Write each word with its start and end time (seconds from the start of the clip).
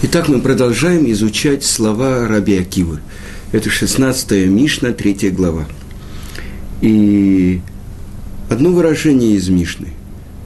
Итак, 0.00 0.28
мы 0.28 0.40
продолжаем 0.40 1.10
изучать 1.10 1.64
слова 1.64 2.28
Раби 2.28 2.56
Акивы. 2.56 3.00
Это 3.50 3.68
16 3.68 4.46
Мишна, 4.46 4.92
3 4.92 5.30
глава. 5.30 5.66
И 6.80 7.60
одно 8.48 8.70
выражение 8.70 9.32
из 9.32 9.48
Мишны, 9.48 9.88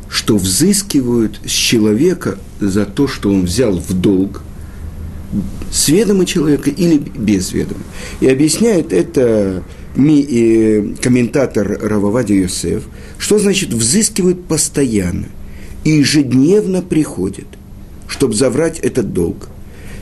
что 0.08 0.38
взыскивают 0.38 1.38
с 1.44 1.50
человека 1.50 2.38
за 2.60 2.86
то, 2.86 3.06
что 3.06 3.28
он 3.28 3.44
взял 3.44 3.76
в 3.76 3.92
долг, 3.92 4.40
с 5.70 5.86
ведома 5.88 6.24
человека 6.24 6.70
или 6.70 6.96
без 6.96 7.52
ведома. 7.52 7.82
И 8.20 8.28
объясняет 8.28 8.94
это 8.94 9.62
ми, 9.94 10.22
э, 10.22 10.94
комментатор 11.02 11.78
Рававади 11.82 12.32
Йосеф, 12.32 12.84
что 13.18 13.38
значит 13.38 13.74
взыскивают 13.74 14.46
постоянно 14.46 15.26
и 15.84 15.90
ежедневно 15.90 16.80
приходят– 16.80 17.48
чтобы 18.12 18.34
заврать 18.34 18.78
этот 18.80 19.14
долг. 19.14 19.48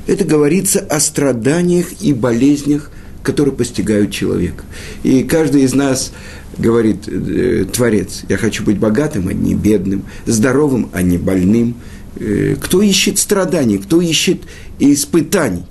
Это 0.09 0.25
говорится 0.25 0.81
о 0.81 0.99
страданиях 0.99 2.03
и 2.03 2.13
болезнях, 2.13 2.91
которые 3.23 3.55
постигают 3.55 4.11
человека. 4.11 4.65
И 5.05 5.23
каждый 5.23 5.63
из 5.63 5.75
нас 5.75 6.11
говорит, 6.59 7.07
э, 7.07 7.67
Творец, 7.73 8.23
я 8.29 8.37
хочу 8.37 8.65
быть 8.65 8.79
богатым, 8.79 9.29
а 9.29 9.33
не 9.33 9.55
бедным, 9.55 10.03
здоровым, 10.27 10.91
а 10.93 11.03
не 11.03 11.19
больным. 11.19 11.77
Э, 12.17 12.57
кто 12.61 12.83
ищет 12.83 13.19
страданий, 13.19 13.79
кто 13.79 14.01
ищет 14.01 14.43
испытаний? 14.81 15.63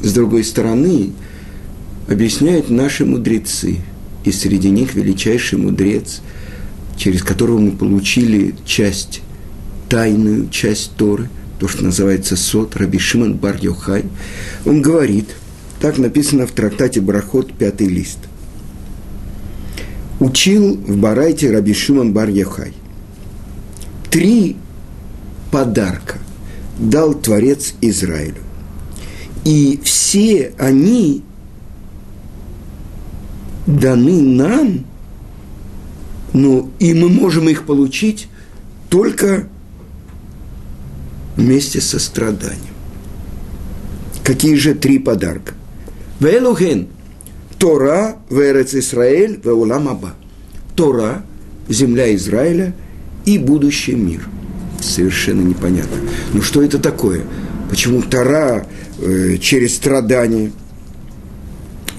С 0.00 0.14
другой 0.14 0.44
стороны, 0.44 1.12
объясняют 2.08 2.70
наши 2.70 3.04
мудрецы, 3.04 3.80
и 4.24 4.32
среди 4.32 4.70
них 4.70 4.94
величайший 4.94 5.58
мудрец, 5.58 6.22
через 6.96 7.22
которого 7.22 7.58
мы 7.58 7.72
получили 7.72 8.54
часть 8.64 9.20
тайную 9.88 10.48
часть 10.50 10.92
Торы, 10.96 11.28
то, 11.58 11.68
что 11.68 11.84
называется 11.84 12.36
Сот, 12.36 12.76
Раби 12.76 12.98
Шимон 12.98 13.34
бар 13.34 13.56
Йохай, 13.60 14.04
он 14.64 14.82
говорит, 14.82 15.34
так 15.80 15.98
написано 15.98 16.46
в 16.46 16.52
трактате 16.52 17.00
Брахот, 17.00 17.52
пятый 17.52 17.88
лист. 17.88 18.18
Учил 20.18 20.76
в 20.76 20.96
Барайте 20.96 21.50
Раби 21.50 21.74
Шимон 21.74 22.12
бар 22.12 22.28
Йохай. 22.28 22.72
Три 24.10 24.56
подарка 25.50 26.18
дал 26.78 27.14
Творец 27.14 27.74
Израилю. 27.80 28.42
И 29.44 29.80
все 29.84 30.52
они 30.58 31.22
даны 33.66 34.22
нам, 34.22 34.84
но 36.32 36.70
и 36.78 36.94
мы 36.94 37.08
можем 37.08 37.48
их 37.48 37.64
получить 37.64 38.28
только 38.88 39.48
вместе 41.36 41.80
со 41.80 41.98
страданием. 41.98 42.74
Какие 44.24 44.56
же 44.56 44.74
три 44.74 44.98
подарка? 44.98 45.54
Велухен, 46.18 46.88
Тора, 47.58 48.16
Верец 48.30 48.74
Исраэль, 48.74 49.40
Веулам 49.44 49.88
Аба. 49.88 50.14
Тора, 50.74 51.22
земля 51.68 52.14
Израиля 52.16 52.74
и 53.24 53.38
будущий 53.38 53.94
мир. 53.94 54.26
Совершенно 54.80 55.42
непонятно. 55.42 55.96
Ну 56.32 56.42
что 56.42 56.62
это 56.62 56.78
такое? 56.78 57.22
Почему 57.70 58.02
Тора 58.02 58.66
э, 59.00 59.36
через 59.38 59.76
страдания? 59.76 60.52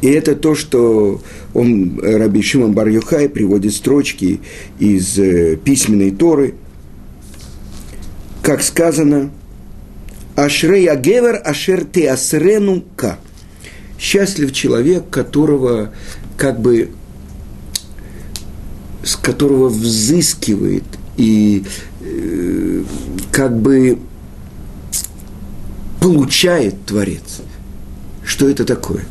И 0.01 0.07
это 0.07 0.35
то, 0.35 0.53
что 0.53 1.21
он, 1.53 1.99
Раби 1.99 2.41
Шимон 2.41 2.73
бар 2.73 2.87
приводит 3.29 3.73
строчки 3.73 4.41
из 4.79 5.17
э, 5.17 5.55
письменной 5.55 6.11
Торы– 6.11 6.55
как 8.47 8.63
сказано, 8.63 9.29
Ашрей 10.37 10.87
Агевер 10.87 11.41
Ашер 11.43 11.83
Теасрену 11.83 12.81
Ка. 12.95 13.19
Счастлив 13.99 14.53
человек, 14.53 15.09
которого 15.09 15.91
как 16.37 16.61
бы 16.61 16.91
с 19.03 19.17
которого 19.17 19.67
взыскивает 19.67 20.85
и 21.17 21.65
э, 21.99 22.83
как 23.33 23.59
бы 23.59 23.99
получает 25.99 26.85
Творец. 26.85 27.41
Что 28.23 28.47
это 28.47 28.63
такое? 28.63 29.03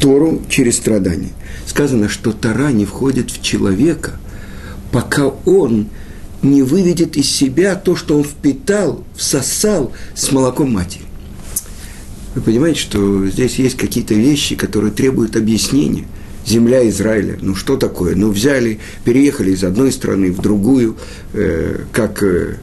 Тору 0.00 0.42
через 0.48 0.78
страдания. 0.78 1.30
Сказано, 1.64 2.08
что 2.08 2.32
Тора 2.32 2.72
не 2.72 2.86
входит 2.86 3.30
в 3.30 3.40
человека, 3.40 4.18
пока 4.90 5.28
он 5.28 5.90
не 6.50 6.62
выведет 6.62 7.16
из 7.16 7.28
себя 7.28 7.74
то, 7.74 7.96
что 7.96 8.16
он 8.16 8.24
впитал, 8.24 9.04
всосал 9.14 9.92
с 10.14 10.32
молоком 10.32 10.72
матери. 10.72 11.04
Вы 12.34 12.42
понимаете, 12.42 12.80
что 12.80 13.26
здесь 13.26 13.56
есть 13.56 13.76
какие-то 13.76 14.14
вещи, 14.14 14.56
которые 14.56 14.92
требуют 14.92 15.36
объяснения. 15.36 16.06
Земля 16.46 16.88
Израиля, 16.88 17.38
ну 17.40 17.54
что 17.54 17.76
такое? 17.76 18.14
Ну 18.14 18.30
взяли, 18.30 18.78
переехали 19.04 19.52
из 19.52 19.64
одной 19.64 19.90
страны 19.90 20.30
в 20.30 20.40
другую, 20.40 20.96
э, 21.32 21.80
как 21.92 22.22
э, 22.22 22.56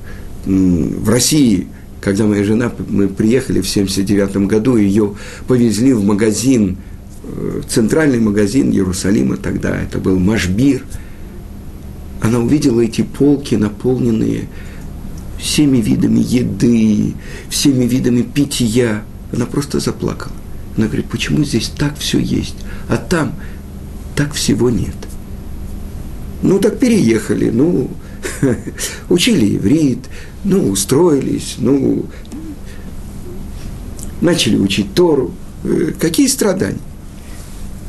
в 0.45 1.09
России, 1.09 1.67
когда 2.00 2.25
моя 2.25 2.44
жена, 2.44 2.71
мы 2.88 3.09
приехали 3.09 3.59
в 3.59 3.67
79 3.67 4.38
году, 4.47 4.77
ее 4.77 5.15
повезли 5.47 5.91
в 5.91 6.03
магазин, 6.03 6.77
э, 7.23 7.61
центральный 7.67 8.19
магазин 8.19 8.71
Иерусалима 8.71 9.35
тогда, 9.35 9.81
это 9.81 9.97
был 9.97 10.17
Машбир– 10.17 10.83
она 12.23 12.39
увидела 12.39 12.79
эти 12.79 13.01
полки, 13.01 13.56
наполненные 13.56 14.47
всеми 15.38 15.79
видами 15.79 16.22
еды, 16.22 17.16
всеми 17.50 17.84
видами 17.84 18.22
питья. 18.22 19.03
Она 19.34 19.45
просто 19.45 19.81
заплакала. 19.81 20.31
Она 20.78 20.88
говорит, 20.88 21.07
почему 21.07 21.44
здесь 21.44 21.67
так 21.78 21.97
все 21.97 22.19
есть, 22.19 22.56
а 22.88 22.95
там 22.95 23.35
так 24.16 24.33
всего 24.33 24.69
нет. 24.69 24.95
Ну, 26.41 26.59
так 26.59 26.79
переехали, 26.79 27.50
ну, 27.50 27.91
учили 29.09 29.57
иврит, 29.57 30.00
ну, 30.45 30.69
устроились, 30.69 31.56
ну, 31.57 32.06
начали 34.22 34.56
учить 34.56 34.94
Тору. 34.94 35.33
Э, 35.66 35.91
какие 36.00 36.28
страдания? 36.28 36.79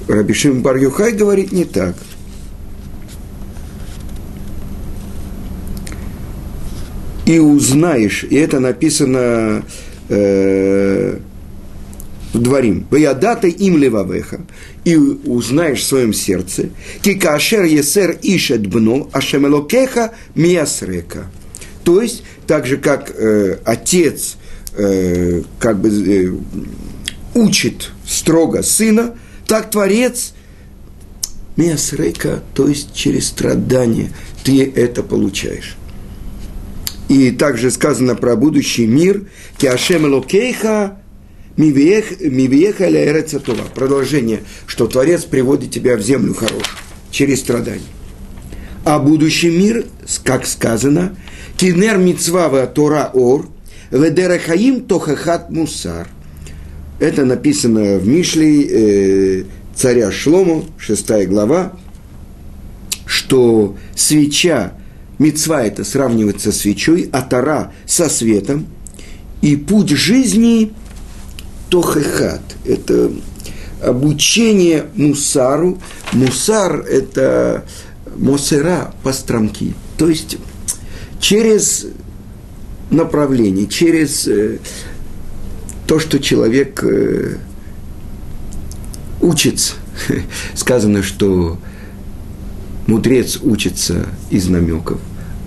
Рабишим 0.09 0.61
Бар 0.61 0.79
говорит 0.79 1.53
не 1.53 1.65
так– 1.65 1.97
и 7.27 7.39
узнаешь, 7.39 8.25
и 8.29 8.37
это 8.37 8.61
написано 8.61 9.63
э, 10.09 11.19
в 12.33 12.39
дворим, 12.39 12.87
«Ваядата 12.91 13.47
им 13.47 13.79
левавеха», 13.79 14.41
и 14.85 14.97
узнаешь 14.97 15.81
в 15.81 15.87
своем 15.87 16.13
сердце, 16.13 16.71
«Кикашер 17.03 17.65
есер 17.65 18.19
ишет 18.23 18.67
бно, 18.67 19.09
ашемелокеха 19.13 20.13
миясрека». 20.35 21.31
То 21.85 22.01
есть, 22.01 22.25
так 22.47 22.67
же, 22.67 22.77
как 22.79 23.11
э, 23.11 23.59
отец 23.65 24.37
э, 24.77 25.43
как 25.59 25.79
бы 25.81 25.89
э, 25.89 26.33
учит 27.35 27.91
строго 28.07 28.63
сына, 28.63 29.15
так 29.47 29.71
Творец 29.71 30.33
миясрека, 31.57 32.43
то 32.55 32.69
есть 32.69 32.95
через 32.95 33.29
страдания 33.29 34.11
ты 34.45 34.65
это 34.75 35.03
получаешь. 35.03 35.77
И 37.09 37.31
также 37.31 37.71
сказано 37.71 38.15
про 38.15 38.37
будущий 38.37 38.87
мир. 38.87 39.25
Киашем 39.59 40.13
Локейха 40.13 40.99
Мивиеха 41.57 42.89
Ля 42.89 43.25
Продолжение, 43.75 44.41
что 44.67 44.87
Творец 44.87 45.25
приводит 45.25 45.71
тебя 45.71 45.97
в 45.97 46.01
землю 46.01 46.35
хорошую 46.35 46.65
через 47.11 47.41
страдания. 47.41 47.81
А 48.85 48.99
будущий 48.99 49.51
мир, 49.51 49.87
как 50.25 50.47
сказано, 50.47 51.17
Кинер 51.57 51.97
Мицвава 51.97 52.67
Тора 52.67 53.11
Ор, 53.15 53.49
Ведерахаим 53.91 54.83
Тохахат 54.83 55.51
Мусар. 55.51 56.09
Это 56.99 57.25
написано 57.25 57.99
в 57.99 58.07
Мишле 58.07 58.63
э, 58.63 59.45
царя 59.75 60.11
Шлому, 60.11 60.65
6 60.79 61.27
глава, 61.29 61.73
что 63.07 63.77
свеча 63.95 64.75
Мецва 65.25 65.63
это 65.63 65.85
сравнивается 65.85 66.53
со 66.53 66.59
свечой, 66.59 67.09
а 67.11 67.23
Тара 67.23 67.73
со 67.87 68.11
светом. 68.11 68.67
И 69.41 69.57
путь 69.57 69.89
жизни 69.89 70.75
Тохехат– 71.71 72.43
это 72.67 73.11
обучение 73.83 74.85
мусару. 74.95 75.79
Мусар– 76.13 76.81
это 76.91 77.65
мосера, 78.17 78.93
постромки. 79.03 79.75
То 79.97 80.11
есть 80.11 80.37
через 81.21 81.87
направление, 82.91 83.67
через 83.67 84.29
э, 84.29 84.59
то, 85.87 86.01
что 86.01 86.19
человек 86.19 86.85
э, 86.85 87.39
учится. 89.23 89.73
Сказано, 90.55 91.03
что 91.03 91.59
Мудрец 92.87 93.39
учится 93.43 94.07
из 94.29 94.49
намеков, 94.49 95.01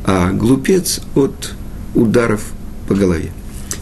а 0.07 0.31
глупец 0.31 1.01
от 1.15 1.53
ударов 1.93 2.53
по 2.87 2.95
голове. 2.95 3.31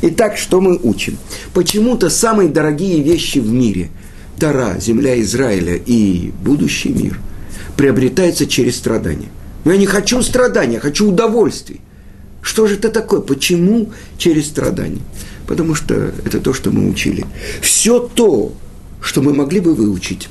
Итак, 0.01 0.37
что 0.37 0.59
мы 0.59 0.77
учим? 0.81 1.17
Почему-то 1.53 2.09
самые 2.09 2.49
дорогие 2.49 3.01
вещи 3.01 3.37
в 3.37 3.49
мире– 3.49 3.91
Тара, 4.39 4.77
земля 4.81 5.21
Израиля 5.21 5.75
и 5.75 6.33
будущий 6.43 6.89
мир– 6.89 7.19
приобретаются 7.77 8.47
через 8.47 8.75
страдания. 8.75 9.29
Но 9.63 9.71
я 9.71 9.77
не 9.77 9.85
хочу 9.85 10.21
страдания, 10.21 10.75
я 10.75 10.79
хочу 10.79 11.09
удовольствий. 11.09 11.81
Что 12.41 12.67
же 12.67 12.75
это 12.75 12.89
такое? 12.89 13.21
Почему 13.21 13.91
через 14.17 14.47
страдания? 14.47 15.01
Потому 15.47 15.75
что 15.75 16.11
это 16.25 16.39
то, 16.39 16.53
что 16.53 16.71
мы 16.71 16.89
учили. 16.89 17.25
Все 17.61 17.99
то, 17.99 18.53
что 19.01 19.21
мы 19.21 19.33
могли 19.33 19.59
бы 19.59 19.75
выучить, 19.75 20.27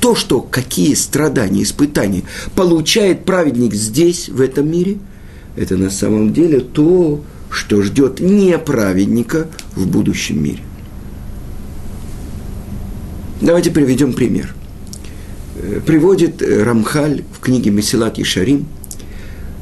то, 0.00 0.14
что 0.14 0.40
какие 0.40 0.94
страдания, 0.94 1.62
испытания 1.62 2.22
получает 2.54 3.24
праведник 3.24 3.74
здесь, 3.74 4.28
в 4.28 4.40
этом 4.40 4.70
мире, 4.70 4.98
это 5.60 5.76
на 5.76 5.90
самом 5.90 6.32
деле 6.32 6.60
то, 6.60 7.22
что 7.50 7.82
ждет 7.82 8.20
неправедника 8.20 9.46
в 9.76 9.86
будущем 9.86 10.42
мире. 10.42 10.62
Давайте 13.42 13.70
приведем 13.70 14.14
пример. 14.14 14.54
Э, 15.56 15.80
приводит 15.84 16.40
э, 16.40 16.62
Рамхаль 16.62 17.24
в 17.34 17.40
книге 17.40 17.70
Месилат 17.70 18.18
и 18.18 18.24
Шарим, 18.24 18.66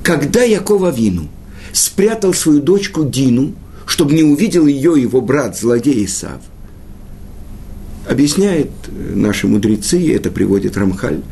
когда 0.05 0.45
Якова 0.45 0.93
Вину 0.93 1.29
спрятал 1.73 2.33
свою 2.33 2.61
дочку 2.61 3.05
Дину, 3.05 3.55
чтобы 3.85 4.15
не 4.15 4.23
увидел 4.23 4.69
ее 4.69 4.95
его 5.01 5.21
брат, 5.21 5.59
злодей 5.59 6.05
Исав. 6.05 6.41
Объясняет 8.09 8.71
э, 8.87 9.15
наши 9.17 9.49
мудрецы, 9.49 10.01
и 10.01 10.11
это 10.11 10.31
приводит 10.31 10.77
Рамхаль, 10.77 11.23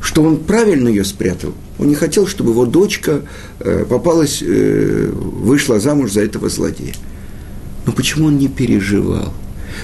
что 0.00 0.22
он 0.22 0.36
правильно 0.36 0.86
ее 0.86 1.04
спрятал. 1.04 1.52
Он 1.82 1.88
не 1.88 1.96
хотел, 1.96 2.28
чтобы 2.28 2.52
его 2.52 2.64
дочка 2.64 3.22
э, 3.58 3.84
попалась, 3.88 4.40
э, 4.40 5.10
вышла 5.12 5.80
замуж 5.80 6.12
за 6.12 6.20
этого 6.20 6.48
злодея. 6.48 6.94
Но 7.84 7.92
почему 7.92 8.28
он 8.28 8.38
не 8.38 8.46
переживал? 8.46 9.34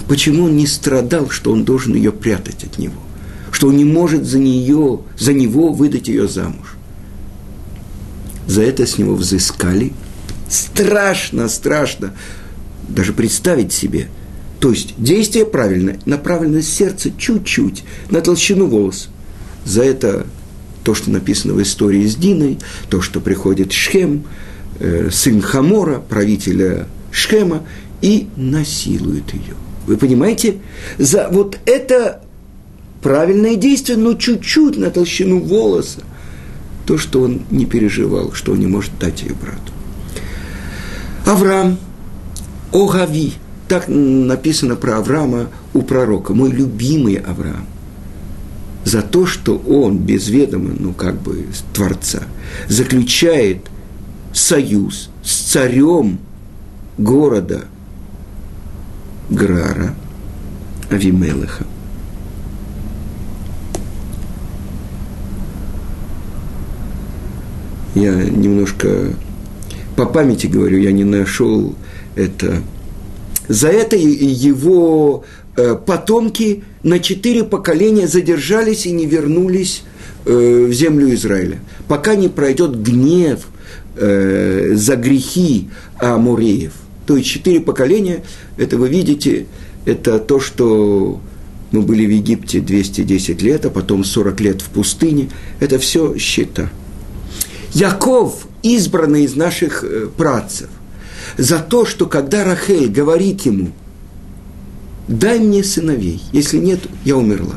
Почему 0.07 0.45
он 0.45 0.57
не 0.57 0.69
страдал, 0.69 1.29
что 1.31 1.51
он 1.51 1.65
должен 1.65 1.97
ее 1.97 2.13
прятать 2.13 2.63
от 2.63 2.79
него? 2.79 2.95
Что 3.51 3.67
он 3.67 3.77
не 3.77 3.85
может 3.85 4.25
за 4.25 4.39
нее, 4.39 5.01
за 5.19 5.33
него 5.33 5.73
выдать 5.73 6.07
ее 6.07 6.29
замуж? 6.29 6.77
За 8.47 8.63
это 8.63 8.87
с 8.87 8.97
него 8.97 9.17
взыскали. 9.17 9.93
Страшно, 10.49 11.49
страшно. 11.49 12.15
Даже 12.87 13.13
представить 13.13 13.73
себе. 13.73 14.07
То 14.61 14.71
есть 14.71 14.95
действие 14.99 15.47
правильное, 15.47 15.99
направлено 16.05 16.61
сердце 16.61 17.11
чуть-чуть, 17.19 17.83
на 18.09 18.21
толщину 18.21 18.67
волоса 18.67 19.09
за 19.65 19.83
это 19.83 20.27
то, 20.89 20.95
что 20.95 21.11
написано 21.11 21.53
в 21.53 21.61
истории 21.61 22.07
с 22.07 22.17
Диной, 22.17 22.59
то, 22.89 23.03
что 23.03 23.21
приходит 23.21 23.73
Шхем, 23.73 24.25
э, 24.81 25.11
сын 25.13 25.43
Хамора, 25.43 26.01
правителя 26.01 26.87
Шхема, 27.13 27.65
и 28.01 28.29
насилует 28.37 29.35
ее. 29.35 29.53
Вы 29.87 29.99
понимаете? 29.99 30.55
За 30.97 31.29
вот 31.31 31.59
это 31.67 32.23
правильное 33.03 33.57
действие, 33.57 33.99
но 33.99 34.15
чуть-чуть 34.15 34.79
на 34.79 34.89
толщину 34.89 35.41
волоса, 35.41 36.01
то, 36.87 36.97
что 36.97 37.21
он 37.21 37.43
не 37.51 37.67
переживал, 37.67 38.33
что 38.33 38.53
он 38.53 38.61
не 38.61 38.67
может 38.67 38.93
дать 38.99 39.21
ее 39.21 39.35
брату. 39.35 39.73
Авраам, 41.27 41.77
Огави, 42.73 43.35
так 43.69 43.89
написано 43.89 44.75
про 44.75 44.97
Авраама 44.97 45.51
у 45.75 45.83
пророка, 45.83 46.33
мой 46.33 46.51
любимый 46.51 47.17
Авраам 47.17 47.67
за 48.89 49.03
то, 49.03 49.27
что 49.27 49.59
он 49.59 49.99
без 49.99 50.29
ведома, 50.29 50.71
ну 50.79 50.95
как 50.95 51.21
бы 51.21 51.45
Творца, 51.75 52.23
заключает 52.69 53.67
союз 54.33 55.11
с 55.23 55.53
царем 55.53 56.19
города 56.97 57.65
Грара, 59.29 59.95
Авимелеха. 60.91 61.67
Я 67.95 68.15
немножко 68.15 69.13
по 69.97 70.07
памяти 70.07 70.47
говорю, 70.47 70.79
я 70.79 70.93
не 70.93 71.05
нашел 71.05 71.75
это. 72.17 72.63
За 73.49 73.69
это 73.69 73.97
его 73.97 75.25
Э, 75.59 75.75
потомки 75.75 76.63
на 76.89 76.99
четыре 76.99 77.45
поколения 77.45 78.09
задержались 78.09 78.87
и 78.87 78.93
не 78.93 79.07
вернулись 79.07 79.83
э, 80.25 80.67
в 80.69 80.73
землю 80.73 81.13
Израиля, 81.15 81.61
пока 81.87 82.15
не 82.15 82.29
пройдет 82.29 82.81
гнев 82.83 83.47
э, 83.97 84.73
за 84.75 84.97
грехи 84.97 85.69
Амуреев. 85.99 86.73
То 87.07 87.17
есть 87.17 87.29
четыре 87.29 87.61
поколения, 87.61 88.25
это 88.57 88.77
вы 88.77 88.89
видите, 88.89 89.47
это 89.85 90.19
то, 90.19 90.41
что 90.41 91.21
мы 91.71 91.83
были 91.83 92.07
в 92.07 92.11
Египте 92.11 92.61
210 92.61 93.43
лет, 93.43 93.67
а 93.67 93.71
потом 93.71 94.05
40 94.05 94.41
лет 94.41 94.63
в 94.63 94.71
пустыне. 94.71 95.31
Это 95.61 95.79
все 95.79 96.17
счета. 96.17 96.71
Яков, 97.73 98.47
избранный 98.63 99.25
из 99.25 99.37
наших 99.37 99.85
працев, 100.17 100.69
за 101.37 101.59
то, 101.59 101.85
что 101.85 102.07
когда 102.07 102.45
Рахель 102.45 102.89
говорит 102.89 103.43
ему– 103.43 103.73
дай 105.09 105.39
мне 105.39 105.65
сыновей, 105.65 106.23
если 106.33 106.59
нет, 106.59 106.81
я 107.05 107.17
умерла. 107.17 107.57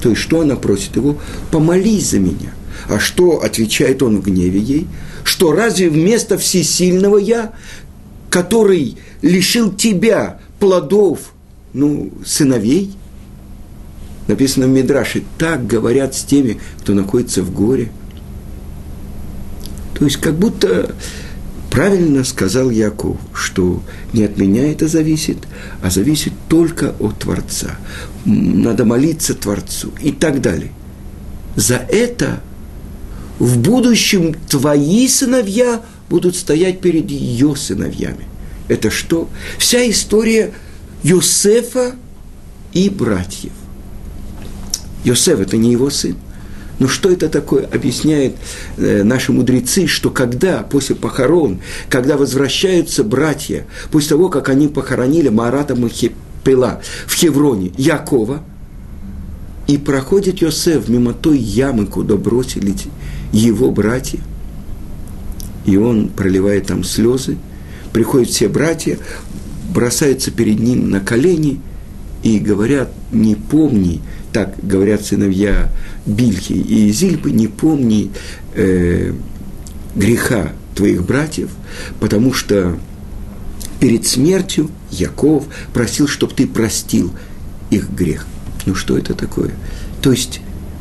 То 0.00 0.10
есть, 0.10 0.20
что 0.20 0.40
она 0.40 0.56
просит 0.56 0.96
его? 0.96 1.18
Помолись 1.50 2.10
за 2.10 2.18
меня. 2.18 2.52
А 2.88 2.98
что 2.98 3.42
отвечает 3.42 4.02
он 4.02 4.20
в 4.20 4.24
гневе 4.24 4.60
ей? 4.60 4.86
Что 5.24 5.52
разве 5.52 5.88
вместо 5.88 6.38
всесильного 6.38 7.18
я, 7.18 7.52
который 8.30 8.96
лишил 9.22 9.72
тебя 9.72 10.40
плодов, 10.58 11.32
ну, 11.72 12.12
сыновей? 12.24 12.92
Написано 14.28 14.66
в 14.66 14.70
Мидраше, 14.70 15.22
так 15.38 15.66
говорят 15.66 16.14
с 16.14 16.24
теми, 16.24 16.60
кто 16.80 16.94
находится 16.94 17.42
в 17.42 17.52
горе. 17.52 17.90
То 19.94 20.04
есть, 20.04 20.18
как 20.18 20.34
будто 20.34 20.94
Правильно 21.76 22.24
сказал 22.24 22.70
Яков, 22.70 23.18
что 23.34 23.82
не 24.14 24.24
от 24.24 24.38
меня 24.38 24.72
это 24.72 24.88
зависит, 24.88 25.36
а 25.82 25.90
зависит 25.90 26.32
только 26.48 26.94
от 27.00 27.18
Творца. 27.20 27.76
Надо 28.24 28.84
молиться 28.84 29.34
Творцу 29.34 29.92
и 30.00 30.12
так 30.12 30.40
далее. 30.40 30.72
За 31.56 31.76
это 31.76 32.40
в 33.38 33.58
будущем 33.58 34.34
твои 34.48 35.08
сыновья 35.08 35.82
будут 36.08 36.36
стоять 36.36 36.80
перед 36.80 37.10
ее 37.10 37.56
сыновьями. 37.56 38.24
Это 38.68 38.90
что? 38.90 39.28
Вся 39.58 39.88
история 39.88 40.52
Йосефа 41.02 41.94
и 42.72 42.88
братьев. 42.90 43.52
Йосеф– 45.04 45.40
это 45.40 45.56
не 45.56 45.72
его 45.72 45.90
сын. 45.90 46.16
Но 46.78 46.88
что 46.88 47.10
это 47.10 47.28
такое, 47.28 47.64
объясняют 47.66 48.36
э, 48.76 49.02
наши 49.02 49.32
мудрецы, 49.32 49.86
что 49.86 50.10
когда 50.10 50.62
после 50.62 50.94
похорон, 50.94 51.60
когда 51.88 52.18
возвращаются 52.18 53.02
братья, 53.02 53.66
после 53.90 54.10
того, 54.10 54.28
как 54.28 54.50
они 54.50 54.68
похоронили 54.68 55.30
Марата 55.30 55.74
Махипела 56.46 56.80
в 57.06 57.14
Хевроне, 57.14 57.72
Якова, 57.76 58.42
и 59.66 59.78
проходит 59.78 60.40
Йосеф 60.40 60.88
мимо 60.88 61.12
той 61.12 61.38
ямы, 61.38 61.86
куда 61.86 62.16
бросили 62.16 62.74
его 63.32 63.72
братья, 63.72 64.20
и 65.64 65.76
он 65.76 66.08
проливает 66.08 66.66
там 66.66 66.84
слезы, 66.84 67.36
приходят 67.92 68.28
все 68.28 68.48
братья, 68.48 68.98
бросаются 69.74 70.30
перед 70.30 70.60
ним 70.60 70.88
на 70.90 71.00
колени 71.00 71.60
и 72.22 72.38
говорят, 72.38 72.92
не 73.10 73.34
помни, 73.34 74.00
так 74.32 74.54
говорят 74.62 75.04
сыновья 75.04 75.68
Бильхи 76.06 76.52
и 76.52 76.92
Зильбы, 76.92 77.32
не 77.32 77.48
помни 77.48 78.12
э, 78.54 79.12
греха 79.96 80.52
твоих 80.76 81.04
братьев, 81.04 81.50
потому 81.98 82.32
что 82.32 82.78
перед 83.80 84.06
смертью 84.06 84.70
Яков 84.90 85.44
просил, 85.72 86.08
чтобы 86.08 86.34
ты 86.34 86.46
простил 86.46 87.12
их 87.70 87.90
грех. 87.90 88.26
Ну 88.64 88.74
что 88.74 88.96
это 88.96 89.14
такое? 89.14 89.52
То 90.02 90.12
есть, 90.12 90.40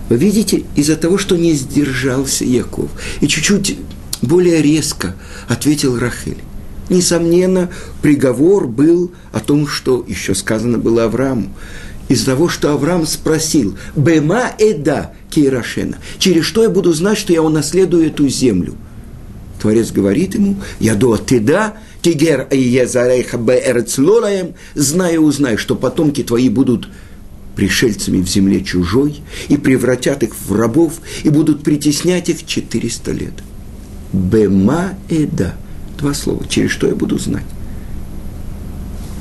вы 0.10 0.18
видите, 0.18 0.64
из-за 0.76 0.96
того, 0.96 1.18
что 1.18 1.36
не 1.36 1.54
сдержался 1.54 2.46
Яков, 2.46 2.90
и 3.22 3.28
чуть-чуть 3.28 3.78
более 4.22 4.62
резко 4.62 5.16
ответил 5.48 5.98
Рахель. 5.98 6.38
Несомненно, 6.90 7.70
приговор 8.02 8.68
был 8.68 9.12
о 9.32 9.40
том, 9.40 9.68
что 9.68 10.06
еще 10.08 10.36
сказано 10.36 10.78
было 10.78 11.06
Аврааму 11.06 11.50
из-за 12.08 12.28
того, 12.28 12.50
что 12.50 12.72
Авраам 12.72 13.06
спросил, 13.06 13.78
«Бема 13.96 14.52
эда 14.60 15.12
кейрашена», 15.30 15.98
через 16.20 16.46
что 16.46 16.64
я 16.64 16.70
буду 16.70 16.94
знать, 16.94 17.18
что 17.18 17.34
я 17.34 17.42
унаследую 17.42 18.08
эту 18.08 18.28
землю? 18.28 18.76
Творец 19.66 19.92
говорит 19.92 20.36
ему, 20.36 20.58
«Я 20.80 20.94
до 20.94 21.18
теда, 21.18 21.74
тигер 22.04 22.48
езарейха 22.52 23.40
беэрцлолаем, 23.40 24.54
знаю, 24.76 25.22
узнай, 25.22 25.58
что 25.58 25.76
потомки 25.76 26.22
твои 26.22 26.50
будут 26.50 26.88
пришельцами 27.56 28.22
в 28.22 28.30
земле 28.30 28.64
чужой 28.64 29.22
и 29.48 29.58
превратят 29.58 30.22
их 30.22 30.36
в 30.40 30.54
рабов 30.54 31.02
и 31.24 31.30
будут 31.30 31.64
притеснять 31.64 32.30
их 32.30 32.46
400 32.46 33.12
лет». 33.12 33.34
Бема 34.14 34.94
эда. 35.10 35.56
Два 35.98 36.14
слова. 36.14 36.46
Через 36.48 36.70
что 36.70 36.86
я 36.86 36.94
буду 36.94 37.18
знать? 37.18 37.55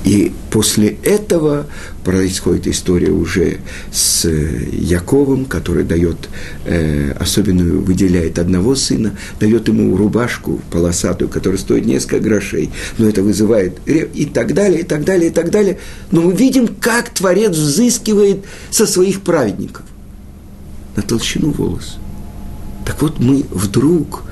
И 0.05 0.33
после 0.51 0.99
этого 1.03 1.67
происходит 2.05 2.67
история 2.67 3.11
уже 3.11 3.61
с 3.91 4.29
Яковом, 4.29 5.47
который 5.47 5.83
дает, 5.83 6.29
э, 6.67 7.13
особенную, 7.13 7.81
выделяет 7.81 8.39
одного 8.39 8.75
сына, 8.75 9.17
дает 9.41 9.67
ему 9.69 9.97
рубашку 9.97 10.61
полосатую, 10.71 11.31
которая 11.31 11.59
стоит 11.59 11.87
несколько 11.87 12.21
грошей, 12.21 12.71
но 12.99 13.09
это 13.09 13.23
вызывает 13.23 13.79
и 13.87 14.27
так 14.27 14.53
далее, 14.53 14.81
и 14.81 14.85
так 14.85 15.05
далее, 15.05 15.31
и 15.31 15.33
так 15.33 15.51
далее. 15.51 15.79
Но 16.11 16.21
мы 16.21 16.35
видим, 16.35 16.69
как 16.69 17.09
Творец 17.09 17.57
взыскивает 17.57 18.45
со 18.71 18.87
своих 18.87 19.23
праведников 19.23 19.87
на 20.97 21.03
толщину 21.03 21.51
волос. 21.51 21.97
Так 22.85 23.01
вот 23.01 23.21
мы 23.21 23.47
вдруг, 23.51 24.25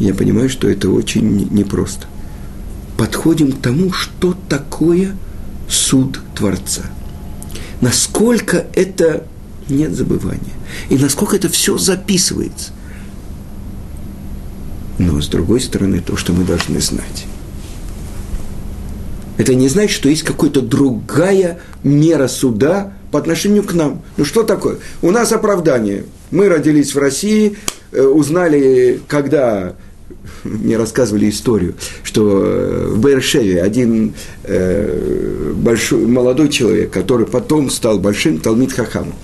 я 0.00 0.12
понимаю, 0.12 0.48
что 0.48 0.68
это 0.68 0.90
очень 0.90 1.48
непросто– 1.52 2.08
подходим 2.98 3.52
к 3.52 3.62
тому, 3.62 3.92
что 3.92 4.36
такое 4.48 5.16
суд 5.68 6.20
Творца. 6.34 6.82
Насколько 7.80 8.66
это 8.74 9.24
нет 9.68 9.94
забывания. 9.94 10.54
И 10.90 10.98
насколько 10.98 11.36
это 11.36 11.48
все 11.48 11.78
записывается. 11.78 12.72
Но 14.98 15.20
с 15.22 15.28
другой 15.28 15.60
стороны, 15.60 16.00
то, 16.00 16.16
что 16.16 16.32
мы 16.32 16.42
должны 16.42 16.80
знать. 16.80 17.26
Это 19.36 19.54
не 19.54 19.68
значит, 19.68 19.92
что 19.92 20.08
есть 20.08 20.24
какая-то 20.24 20.60
другая 20.60 21.60
мера 21.84 22.26
суда 22.26 22.92
по 23.12 23.20
отношению 23.20 23.62
к 23.62 23.74
нам. 23.74 24.02
Ну 24.16 24.24
что 24.24 24.42
такое? 24.42 24.78
У 25.02 25.12
нас 25.12 25.30
оправдание. 25.30 26.04
Мы 26.32 26.48
родились 26.48 26.96
в 26.96 26.98
России, 26.98 27.56
э, 27.92 28.02
узнали, 28.02 29.00
когда 29.06 29.74
мне 30.44 30.76
рассказывали 30.76 31.28
историю, 31.28 31.74
что 32.02 32.42
э, 32.44 32.86
в 32.88 33.00
Бершеве 33.00 33.62
один 33.62 34.14
э, 34.44 35.52
большой, 35.56 36.06
молодой 36.06 36.48
человек, 36.48 36.90
который 36.90 37.26
потом 37.26 37.70
стал 37.70 37.98
большим 37.98 38.38
Талмит 38.38 38.72
Хахамом, 38.72 39.14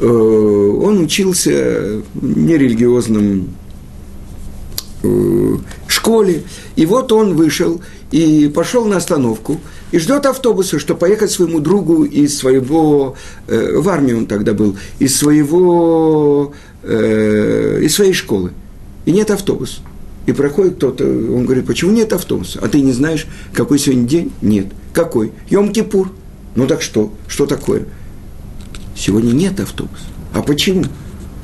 э, 0.00 0.06
он 0.06 1.00
учился 1.00 2.02
в 2.14 2.38
нерелигиозном 2.38 3.48
э, 5.02 5.56
школе, 5.88 6.42
и 6.76 6.86
вот 6.86 7.12
он 7.12 7.34
вышел 7.34 7.80
и 8.10 8.48
пошел 8.54 8.84
на 8.84 8.98
остановку, 8.98 9.60
и 9.90 9.98
ждет 9.98 10.26
автобуса, 10.26 10.78
чтобы 10.78 11.00
поехать 11.00 11.30
своему 11.30 11.60
другу 11.60 12.04
из 12.04 12.36
своего, 12.38 13.16
э, 13.48 13.76
в 13.76 13.88
армии 13.88 14.12
он 14.12 14.26
тогда 14.26 14.52
был, 14.52 14.76
из 14.98 15.16
своего, 15.16 16.52
э, 16.82 17.80
из 17.82 17.94
своей 17.94 18.12
школы. 18.12 18.52
И 19.04 19.12
нет 19.12 19.30
автобуса. 19.30 19.80
И 20.26 20.32
проходит 20.32 20.76
кто-то, 20.76 21.04
он 21.04 21.44
говорит, 21.44 21.66
почему 21.66 21.92
нет 21.92 22.12
автобуса? 22.12 22.58
А 22.62 22.68
ты 22.68 22.80
не 22.80 22.92
знаешь, 22.92 23.26
какой 23.52 23.78
сегодня 23.78 24.06
день? 24.08 24.32
Нет. 24.40 24.66
Какой? 24.92 25.32
Йом-Кипур. 25.50 26.08
Ну 26.54 26.66
так 26.66 26.80
что? 26.80 27.12
Что 27.28 27.46
такое? 27.46 27.84
Сегодня 28.96 29.32
нет 29.32 29.60
автобуса. 29.60 30.04
А 30.32 30.42
почему? 30.42 30.84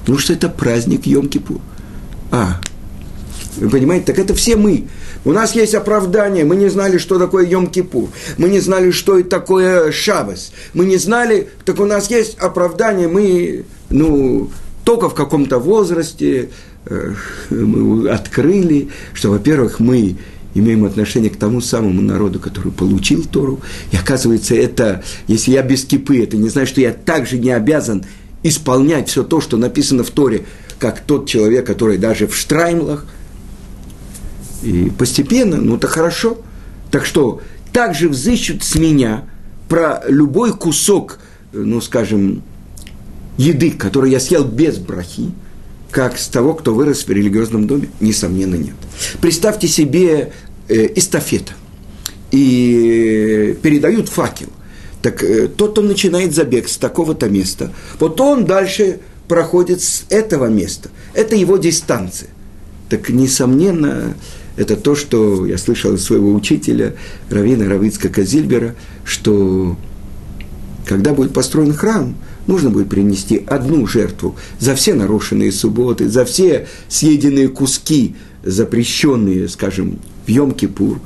Потому 0.00 0.18
что 0.18 0.32
это 0.32 0.48
праздник 0.48 1.06
Йом-Кипур. 1.06 1.60
А, 2.30 2.60
вы 3.56 3.68
понимаете, 3.68 4.06
так 4.06 4.18
это 4.18 4.34
все 4.34 4.56
мы. 4.56 4.86
У 5.26 5.32
нас 5.32 5.54
есть 5.54 5.74
оправдание. 5.74 6.44
Мы 6.44 6.56
не 6.56 6.70
знали, 6.70 6.96
что 6.96 7.18
такое 7.18 7.46
Йом-Кипур. 7.46 8.08
Мы 8.38 8.48
не 8.48 8.60
знали, 8.60 8.92
что 8.92 9.18
это 9.18 9.28
такое 9.28 9.92
Шабас. 9.92 10.52
Мы 10.72 10.86
не 10.86 10.96
знали, 10.96 11.50
так 11.66 11.80
у 11.80 11.84
нас 11.84 12.08
есть 12.08 12.38
оправдание. 12.38 13.08
Мы, 13.08 13.66
ну, 13.90 14.50
только 14.84 15.10
в 15.10 15.14
каком-то 15.14 15.58
возрасте, 15.58 16.48
Э, 16.48 16.69
мы 17.50 18.08
открыли, 18.08 18.88
что, 19.12 19.30
во-первых, 19.30 19.80
мы 19.80 20.16
имеем 20.54 20.84
отношение 20.84 21.30
к 21.30 21.36
тому 21.36 21.60
самому 21.60 22.00
народу, 22.02 22.40
который 22.40 22.72
получил 22.72 23.24
Тору. 23.24 23.60
И 23.92 23.96
оказывается, 23.96 24.54
это, 24.54 25.02
если 25.28 25.52
я 25.52 25.62
без 25.62 25.84
кипы, 25.84 26.22
это 26.22 26.36
не 26.36 26.48
значит, 26.48 26.70
что 26.70 26.80
я 26.80 26.92
также 26.92 27.38
не 27.38 27.50
обязан 27.50 28.04
исполнять 28.42 29.08
все 29.08 29.22
то, 29.22 29.40
что 29.40 29.56
написано 29.56 30.02
в 30.02 30.10
Торе, 30.10 30.46
как 30.78 31.00
тот 31.00 31.28
человек, 31.28 31.66
который 31.66 31.98
даже 31.98 32.26
в 32.26 32.34
Штраймлах. 32.34 33.06
И 34.62 34.90
постепенно, 34.96 35.58
ну 35.58 35.76
это 35.76 35.86
хорошо. 35.86 36.38
Так 36.90 37.04
что 37.04 37.40
также 37.72 38.08
взыщут 38.08 38.64
с 38.64 38.74
меня 38.74 39.24
про 39.68 40.02
любой 40.08 40.52
кусок, 40.52 41.20
ну 41.52 41.80
скажем, 41.80 42.42
еды, 43.36 43.70
который 43.70 44.10
я 44.10 44.18
съел 44.18 44.44
без 44.44 44.78
брахи, 44.78 45.30
как 45.90 46.18
с 46.18 46.28
того, 46.28 46.54
кто 46.54 46.74
вырос 46.74 47.04
в 47.04 47.10
религиозном 47.10 47.66
доме? 47.66 47.88
Несомненно, 48.00 48.54
нет. 48.54 48.74
Представьте 49.20 49.68
себе 49.68 50.32
э, 50.68 50.88
эстафета. 50.94 51.52
И 52.30 53.56
передают 53.62 54.08
факел. 54.08 54.48
Так 55.02 55.22
э, 55.22 55.48
тот, 55.48 55.72
кто 55.72 55.82
начинает 55.82 56.34
забег 56.34 56.68
с 56.68 56.76
такого-то 56.76 57.28
места, 57.28 57.72
вот 57.98 58.20
он 58.20 58.44
дальше 58.44 59.00
проходит 59.28 59.82
с 59.82 60.04
этого 60.10 60.46
места. 60.46 60.90
Это 61.14 61.36
его 61.36 61.56
дистанция. 61.56 62.30
Так, 62.88 63.08
несомненно, 63.08 64.14
это 64.56 64.76
то, 64.76 64.94
что 64.94 65.46
я 65.46 65.58
слышал 65.58 65.94
от 65.94 66.00
своего 66.00 66.34
учителя, 66.34 66.94
Равина 67.30 67.68
Равицка 67.68 68.08
Казильбера, 68.08 68.74
что 69.04 69.76
когда 70.86 71.12
будет 71.12 71.32
построен 71.32 71.72
храм– 71.72 72.14
нужно 72.50 72.70
будет 72.70 72.88
принести 72.88 73.44
одну 73.46 73.86
жертву 73.86 74.36
за 74.58 74.74
все 74.74 74.94
нарушенные 74.94 75.52
субботы, 75.52 76.08
за 76.08 76.24
все 76.24 76.66
съеденные 76.88 77.48
куски, 77.48 78.16
запрещенные, 78.42 79.48
скажем, 79.48 79.98
в 80.26 80.28
Йом-Кипур. 80.28 80.98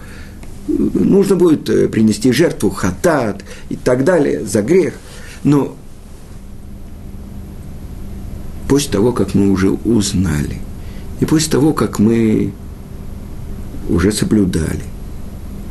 Нужно 0.66 1.36
будет 1.36 1.68
э, 1.68 1.88
принести 1.88 2.32
жертву 2.32 2.70
хатат 2.70 3.44
и 3.68 3.76
так 3.76 4.04
далее 4.04 4.44
за 4.46 4.62
грех. 4.62 4.94
Но 5.44 5.76
после 8.68 8.90
того, 8.92 9.12
как 9.12 9.34
мы 9.34 9.50
уже 9.50 9.70
узнали, 9.70 10.58
и 11.20 11.26
после 11.26 11.52
того, 11.52 11.74
как 11.74 11.98
мы 11.98 12.52
уже 13.90 14.10
соблюдали, 14.10 14.82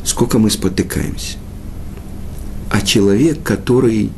сколько 0.06 0.38
мы 0.38 0.52
спотыкаемся. 0.52 1.38
А 2.74 2.82
человек, 2.82 3.44
который 3.44 4.10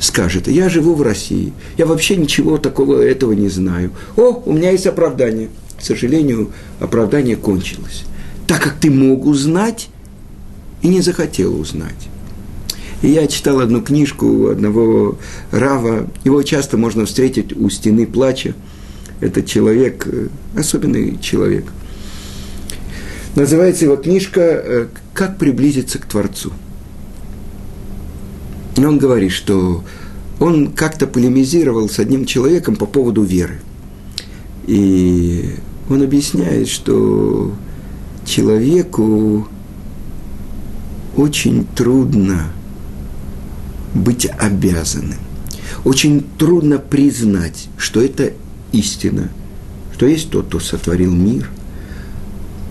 скажет, 0.00 0.48
я 0.48 0.70
живу 0.70 0.94
в 0.94 1.02
России, 1.02 1.52
я 1.76 1.84
вообще 1.84 2.16
ничего 2.16 2.56
такого 2.56 3.02
этого 3.02 3.32
не 3.32 3.50
знаю. 3.50 3.90
О, 4.16 4.42
у 4.46 4.54
меня 4.54 4.70
есть 4.70 4.86
оправдание. 4.86 5.50
К 5.78 5.82
сожалению, 5.82 6.50
оправдание 6.80 7.36
кончилось. 7.36 8.04
Так 8.46 8.62
как 8.62 8.80
ты 8.80 8.90
мог 8.90 9.26
узнать 9.26 9.90
и 10.80 10.88
не 10.88 11.02
захотел 11.02 11.60
узнать. 11.60 12.08
И 13.02 13.08
я 13.08 13.26
читал 13.26 13.60
одну 13.60 13.82
книжку 13.82 14.48
одного 14.48 15.18
Рава, 15.52 16.08
его 16.24 16.42
часто 16.42 16.78
можно 16.78 17.04
встретить 17.04 17.54
у 17.54 17.68
стены 17.68 18.06
плача. 18.06 18.54
Это 19.20 19.42
человек, 19.42 20.06
э, 20.10 20.28
особенный 20.56 21.18
человек. 21.18 21.66
Называется 23.36 23.84
его 23.84 23.96
книжка 23.96 24.40
э, 24.40 24.86
«Как 25.12 25.36
приблизиться 25.36 25.98
к 25.98 26.06
Творцу». 26.06 26.54
И 28.80 28.84
он 28.86 28.96
говорит, 28.96 29.32
что 29.32 29.84
он 30.38 30.72
как-то 30.72 31.06
полемизировал 31.06 31.90
с 31.90 31.98
одним 31.98 32.24
человеком 32.24 32.76
по 32.76 32.86
поводу 32.86 33.22
веры. 33.22 33.60
И 34.66 35.56
он 35.90 36.02
объясняет, 36.02 36.66
что 36.66 37.52
человеку 38.24 39.46
очень 41.14 41.66
трудно 41.76 42.46
быть 43.94 44.26
обязанным. 44.38 45.18
Очень 45.84 46.24
трудно 46.38 46.78
признать, 46.78 47.68
что 47.76 48.00
это 48.00 48.32
истина, 48.72 49.28
что 49.92 50.06
есть 50.06 50.30
тот, 50.30 50.46
кто 50.46 50.58
сотворил 50.58 51.12
мир, 51.12 51.50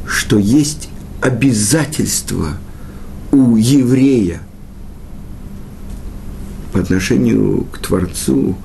что 0.08 0.40
есть 0.40 0.90
обязательство 1.22 2.58
у 3.32 3.58
еврея– 3.58 4.42
по 6.72 6.80
отношению 6.80 7.66
к 7.72 7.80
Творцу 7.80 8.56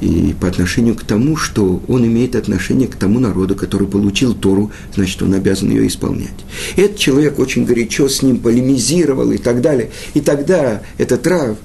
и 0.00 0.34
по 0.38 0.48
отношению 0.48 0.94
к 0.94 1.02
тому, 1.02 1.36
что 1.36 1.82
он 1.88 2.04
имеет 2.06 2.36
отношение 2.36 2.88
к 2.88 2.96
тому 2.96 3.20
народу, 3.20 3.54
который 3.54 3.88
получил 3.88 4.34
Тору, 4.34 4.70
значит, 4.94 5.22
он 5.22 5.34
обязан 5.34 5.70
ее 5.70 5.86
исполнять. 5.86 6.44
Этот 6.76 6.98
человек 6.98 7.38
очень 7.38 7.64
горячо 7.64 8.08
с 8.08 8.22
ним 8.22 8.38
полемизировал 8.38 9.30
и 9.32 9.38
так 9.38 9.62
далее. 9.62 9.90
И 10.14 10.20
тогда 10.20 10.82
этот 10.98 11.26
Рав 11.26 11.56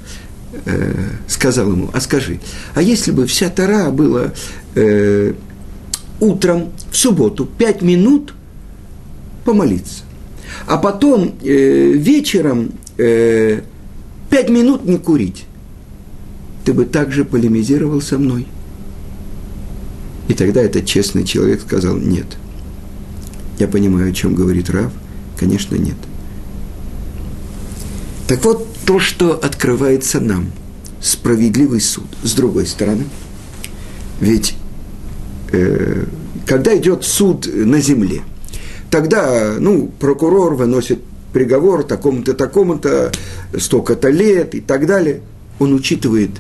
э, 0.66 0.94
сказал 1.28 1.72
ему, 1.72 1.90
а 1.94 2.00
скажи, 2.00 2.40
а 2.76 2.82
если 2.82 3.12
бы 3.12 3.26
вся 3.26 3.50
Тора 3.50 3.92
была 3.92 4.34
э, 4.76 5.34
утром 6.20 6.72
в 6.92 6.96
субботу 6.96 7.46
пять 7.46 7.82
минут 7.82 8.34
помолиться, 9.44 10.04
а 10.66 10.78
потом 10.78 11.36
э, 11.44 11.92
вечером 11.92 12.72
э, 12.98 13.62
пять 14.30 14.50
минут 14.50 14.86
не 14.86 14.98
курить, 14.98 15.46
ты 16.66 16.74
бы 16.74 16.86
также 16.86 17.26
полемизировал 17.26 18.02
со 18.02 18.18
мной? 18.18 18.48
И 20.28 20.34
тогда 20.34 20.62
этот 20.62 20.86
честный 20.86 21.26
человек 21.26 21.62
сказал, 21.62 21.98
нет. 21.98 22.26
Я 23.60 23.68
понимаю, 23.68 24.12
о 24.12 24.14
чем 24.14 24.36
говорит 24.36 24.70
Рав. 24.70 24.92
Конечно, 25.38 25.76
нет. 25.76 25.98
Так 28.28 28.44
вот, 28.46 28.68
то, 28.86 29.00
что 29.00 29.34
открывается 29.34 30.20
нам, 30.20 30.52
справедливый 31.02 31.82
суд. 31.82 32.06
С 32.24 32.34
другой 32.34 32.66
стороны, 32.66 33.04
ведь 34.22 34.56
э, 35.52 36.06
когда 36.46 36.78
идет 36.78 37.04
суд 37.04 37.48
на 37.54 37.82
земле, 37.82 38.22
тогда, 38.90 39.56
ну, 39.60 39.92
прокурор 40.00 40.56
выносит 40.56 41.00
приговор 41.34 41.84
такому-то, 41.84 42.34
такому-то, 42.34 43.12
столько-то 43.58 44.10
лет 44.10 44.56
и 44.56 44.62
так 44.62 44.88
далее. 44.88 45.22
Он 45.60 45.74
учитывает 45.74 46.32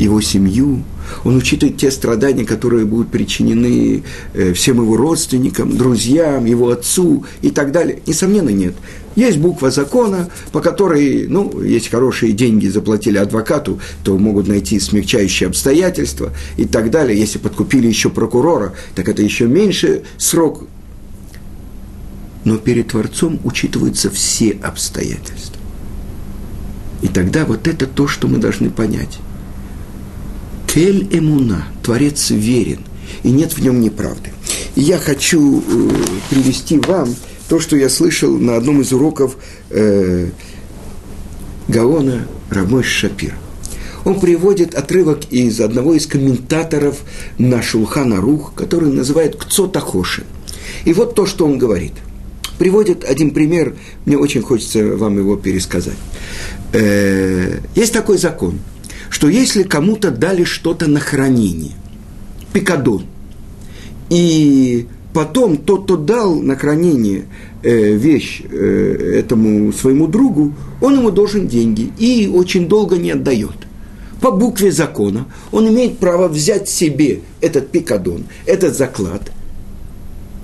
его 0.00 0.20
семью, 0.20 0.82
он 1.24 1.36
учитывает 1.36 1.76
те 1.76 1.90
страдания, 1.90 2.44
которые 2.44 2.86
будут 2.86 3.10
причинены 3.10 4.02
э, 4.32 4.52
всем 4.54 4.80
его 4.80 4.96
родственникам, 4.96 5.76
друзьям, 5.76 6.46
его 6.46 6.70
отцу 6.70 7.24
и 7.42 7.50
так 7.50 7.70
далее. 7.70 8.00
Несомненно, 8.06 8.48
нет. 8.48 8.74
Есть 9.14 9.38
буква 9.38 9.70
закона, 9.70 10.30
по 10.52 10.60
которой, 10.60 11.26
ну, 11.28 11.60
есть 11.60 11.90
хорошие 11.90 12.32
деньги, 12.32 12.68
заплатили 12.68 13.18
адвокату, 13.18 13.80
то 14.02 14.16
могут 14.16 14.48
найти 14.48 14.80
смягчающие 14.80 15.48
обстоятельства 15.48 16.32
и 16.56 16.64
так 16.64 16.90
далее. 16.90 17.18
Если 17.18 17.38
подкупили 17.38 17.86
еще 17.86 18.08
прокурора, 18.08 18.74
так 18.94 19.08
это 19.08 19.22
еще 19.22 19.46
меньше 19.46 20.04
срок. 20.16 20.66
Но 22.44 22.56
перед 22.56 22.88
Творцом 22.88 23.38
учитываются 23.44 24.10
все 24.10 24.52
обстоятельства. 24.62 25.56
И 27.02 27.08
тогда 27.08 27.44
вот 27.44 27.68
это 27.68 27.86
то, 27.86 28.06
что 28.06 28.28
мы 28.28 28.38
должны 28.38 28.70
понять. 28.70 29.18
Кель 30.72 31.08
Эмуна, 31.10 31.64
Творец 31.82 32.30
верен, 32.30 32.78
и 33.24 33.30
нет 33.32 33.54
в 33.54 33.60
нем 33.60 33.80
неправды. 33.80 34.30
И 34.76 34.82
я 34.82 34.98
хочу 34.98 35.60
э, 35.60 35.62
привести 36.30 36.78
вам 36.78 37.12
то, 37.48 37.58
что 37.58 37.76
я 37.76 37.88
слышал 37.88 38.38
на 38.38 38.54
одном 38.54 38.80
из 38.80 38.92
уроков 38.92 39.36
э, 39.70 40.28
Гаона 41.66 42.28
Рамой 42.50 42.84
Шапир. 42.84 43.34
Он 44.04 44.20
приводит 44.20 44.76
отрывок 44.76 45.32
из 45.32 45.60
одного 45.60 45.94
из 45.94 46.06
комментаторов 46.06 47.00
на 47.36 47.62
Шулхана 47.62 48.20
Рух, 48.20 48.54
который 48.54 48.92
называет 48.92 49.34
Кцотахоши. 49.34 50.22
И 50.84 50.92
вот 50.92 51.16
то, 51.16 51.26
что 51.26 51.46
он 51.46 51.58
говорит. 51.58 51.94
Приводит 52.60 53.02
один 53.02 53.32
пример, 53.32 53.74
мне 54.04 54.16
очень 54.16 54.42
хочется 54.42 54.84
вам 54.96 55.18
его 55.18 55.34
пересказать. 55.34 55.98
Э, 56.72 57.58
есть 57.74 57.92
такой 57.92 58.18
закон– 58.18 58.60
что 59.10 59.28
если 59.28 59.64
кому-то 59.64 60.10
дали 60.10 60.44
что-то 60.44 60.86
на 60.88 61.00
хранение, 61.00 61.72
пикадон, 62.52 63.02
и 64.08 64.86
потом 65.12 65.58
тот, 65.58 65.84
кто 65.84 65.96
дал 65.96 66.36
на 66.36 66.56
хранение 66.56 67.24
э, 67.62 67.92
вещь 67.94 68.42
э, 68.48 69.16
этому 69.18 69.72
своему 69.72 70.06
другу, 70.06 70.54
он 70.80 70.98
ему 70.98 71.10
должен 71.10 71.48
деньги 71.48 71.92
и 71.98 72.30
очень 72.32 72.68
долго 72.68 72.96
не 72.96 73.10
отдает. 73.10 73.56
По 74.20 74.30
букве 74.30 74.70
закона 74.70 75.26
он 75.50 75.68
имеет 75.68 75.98
право 75.98 76.28
взять 76.28 76.68
себе 76.68 77.20
этот 77.40 77.70
пикадон, 77.70 78.24
этот 78.46 78.76
заклад. 78.76 79.32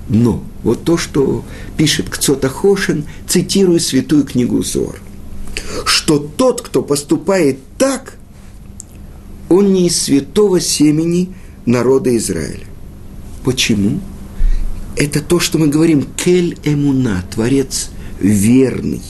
Но 0.09 0.43
вот 0.63 0.83
то, 0.83 0.97
что 0.97 1.43
пишет 1.77 2.09
Кцота 2.09 2.49
Хошин, 2.49 3.05
цитируя 3.27 3.79
святую 3.79 4.23
книгу 4.23 4.61
Зор, 4.63 4.99
что 5.85 6.17
тот, 6.17 6.61
кто 6.61 6.81
поступает 6.81 7.59
так, 7.77 8.17
он 9.49 9.73
не 9.73 9.87
из 9.87 10.01
святого 10.01 10.59
семени 10.59 11.33
народа 11.65 12.15
Израиля. 12.17 12.65
Почему? 13.43 13.99
Это 14.95 15.21
то, 15.21 15.39
что 15.39 15.57
мы 15.57 15.67
говорим 15.67 16.05
Кель 16.15 16.57
Эмуна, 16.63 17.23
Творец 17.29 17.89
верный. 18.19 19.01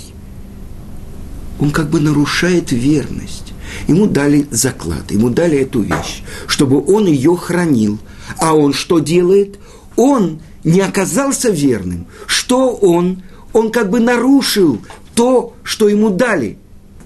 Он 1.59 1.71
как 1.71 1.89
бы 1.89 1.99
нарушает 1.99 2.71
верность. 2.71 3.53
Ему 3.87 4.05
дали 4.05 4.47
заклад, 4.51 5.11
ему 5.11 5.29
дали 5.29 5.57
эту 5.57 5.81
вещь, 5.81 6.23
чтобы 6.45 6.83
он 6.85 7.07
ее 7.07 7.35
хранил. 7.35 7.99
А 8.37 8.53
он 8.53 8.73
что 8.73 8.99
делает? 8.99 9.59
Он 9.95 10.39
не 10.63 10.81
оказался 10.81 11.49
верным. 11.49 12.05
Что 12.27 12.73
он? 12.75 13.23
Он 13.53 13.71
как 13.71 13.89
бы 13.89 13.99
нарушил 13.99 14.81
то, 15.15 15.53
что 15.63 15.89
ему 15.89 16.09
дали. 16.09 16.57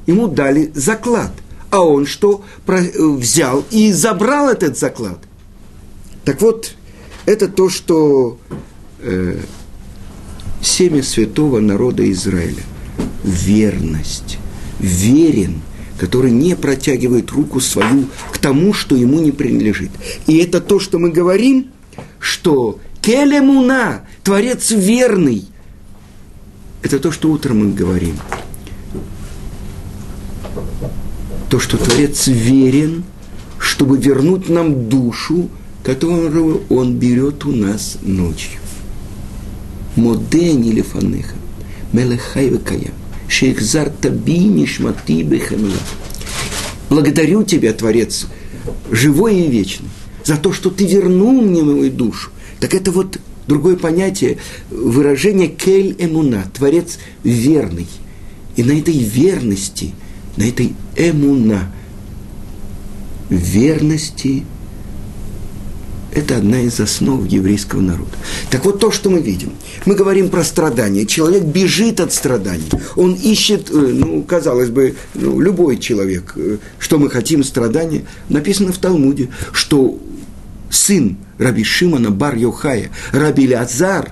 Ему 0.06 0.28
дали 0.28 0.72
заклад 0.76 1.32
а 1.72 1.82
он 1.82 2.06
что? 2.06 2.44
Взял 2.68 3.64
и 3.72 3.92
забрал 3.94 4.50
этот 4.50 4.78
заклад. 4.78 5.20
Так 6.26 6.42
вот, 6.42 6.74
это 7.26 7.48
то, 7.48 7.70
что 7.70 8.38
э, 9.00 9.40
семя 10.62 11.02
святого 11.02 11.62
народа 11.62 12.10
Израиля. 12.12 12.64
Верность. 13.24 14.38
Верен, 14.80 15.62
который 15.98 16.32
не 16.32 16.56
протягивает 16.56 17.32
руку 17.32 17.62
свою 17.62 18.08
к 18.32 18.38
тому, 18.38 18.74
что 18.74 18.96
ему 18.96 19.20
не 19.22 19.32
принадлежит. 19.32 19.92
И 20.28 20.38
это 20.38 20.60
то, 20.60 20.80
что 20.80 21.00
мы 21.00 21.10
говорим, 21.10 21.72
что 22.20 22.80
Келемуна, 23.02 24.02
Творец 24.24 24.72
верный. 24.72 25.46
Это 26.84 27.00
то, 27.00 27.12
что 27.12 27.32
утром 27.32 27.60
мы 27.60 27.74
говорим 27.74 28.18
то, 31.52 31.60
что 31.60 31.78
Творец 31.78 32.28
верен, 32.28 33.04
чтобы 33.60 33.98
вернуть 33.98 34.48
нам 34.48 34.88
душу, 34.88 35.50
которую 35.84 36.62
Он 36.70 36.96
берет 36.96 37.44
у 37.44 37.52
нас 37.52 37.98
ночью. 38.02 38.62
Моден 39.98 40.64
или 40.64 40.82
фаныха, 40.82 41.36
мелехай 41.92 42.48
векая, 42.48 42.94
шейхзар 43.28 43.90
таби 43.90 44.38
нишмати 44.38 45.24
бехемла. 45.24 45.76
Благодарю 46.90 47.44
Тебя, 47.44 47.74
Творец, 47.74 48.28
живой 48.90 49.36
и 49.42 49.50
вечный, 49.50 49.90
за 50.24 50.38
то, 50.38 50.54
что 50.54 50.70
Ты 50.70 50.86
вернул 50.86 51.42
мне 51.42 51.64
мою 51.64 51.92
душу. 51.92 52.30
Так 52.62 52.74
это 52.74 52.92
вот 52.92 53.20
другое 53.48 53.76
понятие, 53.76 54.38
выражение 54.70 55.50
кель 55.50 55.98
эмуна, 56.00 56.46
Творец 56.54 56.98
верный. 57.26 57.88
И 58.56 58.64
на 58.64 58.72
этой 58.72 58.98
верности– 58.98 59.94
на 60.38 60.44
этой 60.44 60.74
эмуна, 60.96 61.72
верности, 63.30 64.44
это 66.14 66.38
одна 66.38 66.60
из 66.60 66.80
основ 66.80 67.26
еврейского 67.26 67.80
народа. 67.80 68.12
Так 68.50 68.66
вот 68.66 68.80
то, 68.80 68.92
что 68.92 69.10
мы 69.10 69.22
видим. 69.22 69.54
Мы 69.86 69.96
говорим 69.96 70.30
про 70.30 70.44
страдания. 70.44 71.06
Человек 71.06 71.44
бежит 71.44 72.02
от 72.02 72.12
страданий. 72.12 72.70
Он 72.98 73.14
ищет, 73.14 73.70
э, 73.72 73.74
ну, 73.74 74.22
казалось 74.24 74.70
бы, 74.70 74.96
ну, 75.14 75.40
любой 75.40 75.78
человек, 75.78 76.34
э, 76.36 76.58
что 76.80 77.00
мы 77.00 77.10
хотим 77.10 77.46
страдания. 77.46 78.04
Написано 78.28 78.74
в 78.74 78.78
Талмуде, 78.78 79.30
что 79.54 80.00
сын 80.70 81.18
Раби 81.38 81.64
Шимона 81.64 82.12
Бар 82.12 82.36
Йохая, 82.36 82.92
Раби 83.14 83.54
Лазар, 83.54 84.12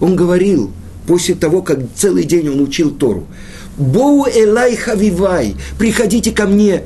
он 0.00 0.16
говорил, 0.16 0.72
после 1.06 1.34
того, 1.34 1.62
как 1.62 1.78
целый 1.94 2.24
день 2.24 2.48
он 2.48 2.60
учил 2.60 2.90
Тору, 2.90 3.26
Боу 3.76 4.26
элай 4.26 4.76
хавивай, 4.76 5.56
приходите 5.78 6.30
ко 6.32 6.46
мне. 6.46 6.84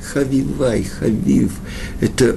Хавивай, 0.00 0.84
хавив, 0.84 1.52
это 2.00 2.36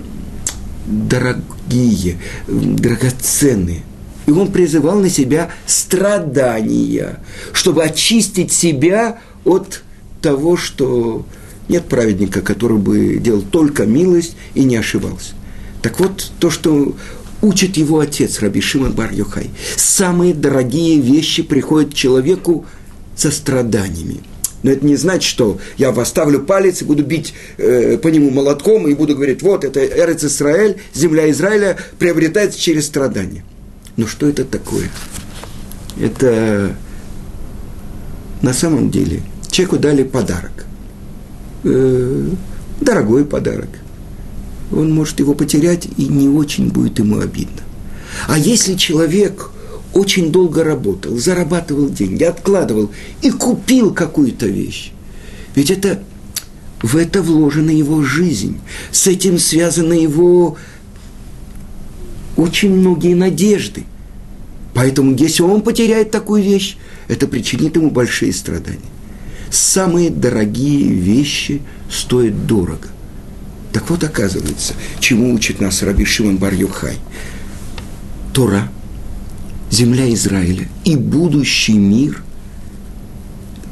дорогие, 0.85 2.19
драгоценные. 2.47 3.83
И 4.25 4.31
он 4.31 4.51
призывал 4.51 4.99
на 4.99 5.09
себя 5.09 5.51
страдания, 5.65 7.19
чтобы 7.53 7.83
очистить 7.83 8.51
себя 8.51 9.19
от 9.45 9.83
того, 10.21 10.57
что 10.57 11.25
нет 11.69 11.85
праведника, 11.85 12.41
который 12.41 12.77
бы 12.77 13.17
делал 13.17 13.43
только 13.43 13.85
милость 13.85 14.35
и 14.55 14.63
не 14.63 14.75
ошибался. 14.75 15.33
Так 15.81 15.99
вот, 15.99 16.31
то, 16.39 16.49
что 16.49 16.95
учит 17.41 17.77
его 17.77 17.99
отец, 17.99 18.39
Раби 18.39 18.61
Шимон 18.61 18.93
Бар 18.93 19.11
Йохай, 19.11 19.51
самые 19.75 20.33
дорогие 20.33 20.99
вещи 20.99 21.43
приходят 21.43 21.93
человеку 21.93 22.65
со 23.15 23.31
страданиями. 23.31 24.21
Но 24.63 24.71
это 24.71 24.85
не 24.85 24.95
значит, 24.95 25.29
что 25.29 25.59
я 25.77 25.91
поставлю 25.91 26.39
палец 26.41 26.81
и 26.81 26.85
буду 26.85 27.03
бить 27.03 27.35
э, 27.57 27.97
по 27.97 28.07
нему 28.07 28.31
молотком 28.31 28.87
и 28.87 28.95
буду 28.95 29.15
говорить, 29.15 29.43
вот 29.43 29.63
это 29.63 29.85
Эрец 29.85 30.23
Израиль, 30.23 30.77
земля 30.93 31.29
Израиля 31.29 31.77
приобретается 31.99 32.59
через 32.59 32.87
страдания. 32.87 33.43
Но 33.95 34.07
что 34.07 34.27
это 34.27 34.43
такое? 34.43 34.89
Это 36.01 36.75
на 38.41 38.53
самом 38.53 38.89
деле 38.89 39.21
человеку 39.51 39.77
дали 39.77 40.03
подарок. 40.03 40.65
Э, 41.63 42.29
дорогой 42.81 43.23
подарок. 43.23 43.69
Он 44.71 44.91
может 44.91 45.19
его 45.19 45.35
потерять 45.35 45.87
и 45.97 46.07
не 46.07 46.27
очень 46.27 46.69
будет 46.69 46.99
ему 46.99 47.19
обидно. 47.19 47.61
А 48.27 48.37
если 48.37 48.75
человек 48.75 49.51
очень 49.95 50.29
долго 50.29 50.63
работал, 50.63 51.17
зарабатывал 51.17 51.89
деньги, 51.89 52.23
откладывал 52.23 52.91
и 53.21 53.31
купил 53.31 53.93
какую-то 53.93 54.45
вещь. 54.45 54.91
Ведь 55.55 55.71
это 55.71 56.03
в 56.81 56.97
это 56.97 57.21
вложена 57.21 57.71
его 57.71 58.03
жизнь, 58.03 58.59
с 58.91 59.07
этим 59.07 59.39
связаны 59.39 59.93
его 59.93 60.57
очень 62.35 62.75
многие 62.75 63.15
надежды. 63.15 63.85
Поэтому, 64.73 65.15
если 65.15 65.43
он 65.43 65.61
потеряет 65.61 66.11
такую 66.11 66.43
вещь, 66.43 66.75
это 67.07 67.25
причинит 67.25 67.77
ему 67.77 67.89
большие 67.89 68.33
страдания. 68.33 68.79
Самые 69.49 70.09
дорогие 70.09 70.89
вещи 70.89 71.61
стоят 71.89 72.45
дорого. 72.45 72.89
Так 73.71 73.89
вот, 73.89 74.03
оказывается, 74.03 74.73
чему 74.99 75.33
учит 75.33 75.61
нас 75.61 75.81
Раби 75.81 76.03
Шимон 76.03 76.35
бар 76.35 76.53
-Юхай. 76.53 76.95
Тора, 78.33 78.69
земля 79.75 80.11
Израиля 80.13 80.67
и 80.85 80.95
будущий 80.95 81.77
мир– 81.77 82.23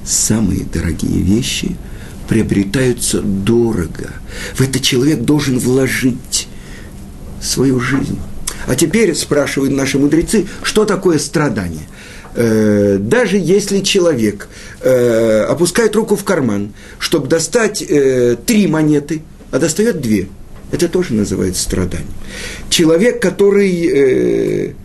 самые 0.05 0.65
дорогие 0.65 1.21
вещи 1.21 1.75
приобретаются 2.27 3.21
дорого. 3.21 4.11
В 4.55 4.61
это 4.61 4.79
человек 4.79 5.21
должен 5.21 5.59
вложить 5.59 6.47
свою 7.41 7.79
жизнь. 7.79 8.19
А 8.67 8.75
теперь 8.75 9.13
спрашивают 9.15 9.73
наши 9.73 9.97
мудрецы, 9.97 10.47
что 10.61 10.85
такое 10.85 11.19
страдание? 11.19 11.87
Э, 12.35 12.97
даже 12.99 13.37
если 13.37 13.81
человек 13.81 14.47
э, 14.81 15.41
опускает 15.41 15.95
руку 15.95 16.15
в 16.15 16.23
карман, 16.23 16.73
чтобы 16.97 17.27
достать 17.27 17.81
э, 17.81 18.37
три 18.45 18.67
монеты, 18.67 19.21
а 19.51 19.59
достает 19.59 20.01
две, 20.01 20.27
это 20.71 20.87
тоже 20.87 21.13
называется 21.13 21.61
страданием. 21.61 22.09
Человек, 22.69 23.21
который 23.21 24.75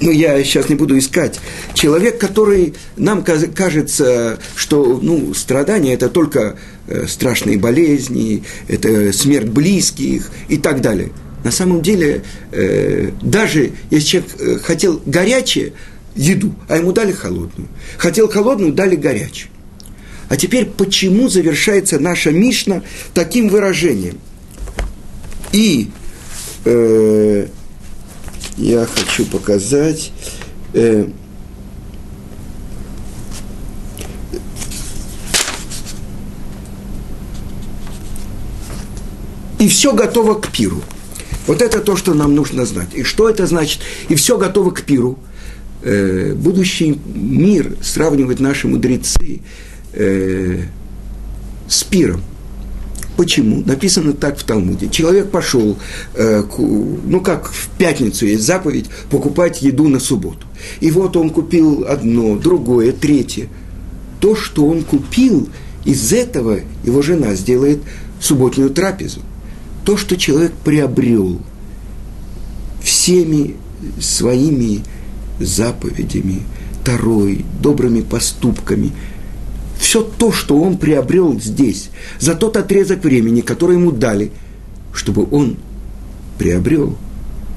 ну, 0.00 0.10
я 0.10 0.42
сейчас 0.44 0.68
не 0.68 0.74
буду 0.74 0.98
искать, 0.98 1.40
человек, 1.74 2.18
который 2.18 2.74
нам 2.96 3.22
кажется, 3.24 4.38
что 4.54 4.98
ну, 5.02 5.34
страдания– 5.34 5.94
это 5.94 6.08
только 6.08 6.58
э, 6.86 7.06
страшные 7.06 7.58
болезни, 7.58 8.44
это 8.68 9.12
смерть 9.12 9.48
близких 9.48 10.30
и 10.48 10.56
так 10.56 10.80
далее. 10.80 11.10
На 11.44 11.50
самом 11.50 11.82
деле, 11.82 12.22
э, 12.52 13.10
даже 13.22 13.72
если 13.90 14.06
человек 14.06 14.30
э, 14.38 14.58
хотел 14.62 15.00
горячее 15.06 15.72
еду, 16.14 16.54
а 16.68 16.76
ему 16.76 16.92
дали 16.92 17.12
холодную, 17.12 17.68
хотел 17.96 18.28
холодную, 18.28 18.72
дали 18.72 18.96
горячую. 18.96 19.50
А 20.28 20.36
теперь 20.36 20.66
почему 20.66 21.28
завершается 21.28 21.98
наша 21.98 22.30
Мишна 22.30 22.82
таким 23.14 23.48
выражением? 23.48 24.18
И 25.52 25.88
э, 26.64 27.46
я 28.58 28.86
хочу 28.86 29.24
показать. 29.24 30.12
Э, 30.74 31.06
и 39.58 39.68
все 39.68 39.94
готово 39.94 40.34
к 40.34 40.48
пиру. 40.48 40.82
Вот 41.46 41.62
это 41.62 41.80
то, 41.80 41.96
что 41.96 42.14
нам 42.14 42.34
нужно 42.34 42.66
знать. 42.66 42.88
И 42.94 43.04
что 43.04 43.28
это 43.28 43.46
значит? 43.46 43.80
И 44.08 44.14
все 44.14 44.36
готово 44.36 44.70
к 44.70 44.82
пиру. 44.82 45.18
Э, 45.82 46.34
будущий 46.34 46.98
мир 47.06 47.76
сравнивают 47.82 48.40
наши 48.40 48.68
мудрецы 48.68 49.40
э, 49.92 50.64
с 51.68 51.84
пиром. 51.84 52.22
Почему? 53.18 53.64
Написано 53.66 54.12
так 54.12 54.38
в 54.38 54.44
Талмуде. 54.44 54.88
Человек 54.88 55.32
пошел, 55.32 55.76
э, 56.14 56.44
к, 56.44 56.56
ну 56.56 57.20
как 57.20 57.50
в 57.50 57.68
пятницу 57.70 58.26
есть 58.26 58.44
заповедь, 58.44 58.84
покупать 59.10 59.60
еду 59.60 59.88
на 59.88 59.98
субботу. 59.98 60.46
И 60.78 60.92
вот 60.92 61.16
он 61.16 61.30
купил 61.30 61.84
одно, 61.88 62.36
другое, 62.36 62.92
третье. 62.92 63.48
То, 64.20 64.36
что 64.36 64.68
он 64.68 64.84
купил, 64.84 65.48
из 65.84 66.12
этого 66.12 66.60
его 66.84 67.02
жена 67.02 67.34
сделает 67.34 67.80
субботнюю 68.20 68.70
трапезу. 68.70 69.22
То, 69.84 69.96
что 69.96 70.16
человек 70.16 70.52
приобрел 70.64 71.40
всеми 72.80 73.56
своими 74.00 74.84
заповедями, 75.40 76.42
тарой, 76.84 77.44
добрыми 77.60 78.02
поступками– 78.02 78.92
все 79.78 80.02
то, 80.02 80.32
что 80.32 80.60
он 80.60 80.76
приобрел 80.76 81.40
здесь, 81.40 81.90
за 82.18 82.34
тот 82.34 82.56
отрезок 82.56 83.04
времени, 83.04 83.40
который 83.40 83.76
ему 83.76 83.92
дали, 83.92 84.32
чтобы 84.92 85.26
он 85.30 85.56
приобрел. 86.36 86.96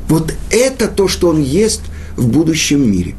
Вот 0.07 0.33
это 0.51 0.87
то, 0.87 1.07
что 1.07 1.29
он 1.29 1.41
ест 1.41 1.81
в 2.15 2.27
будущем 2.27 2.89
мире. 2.89 3.15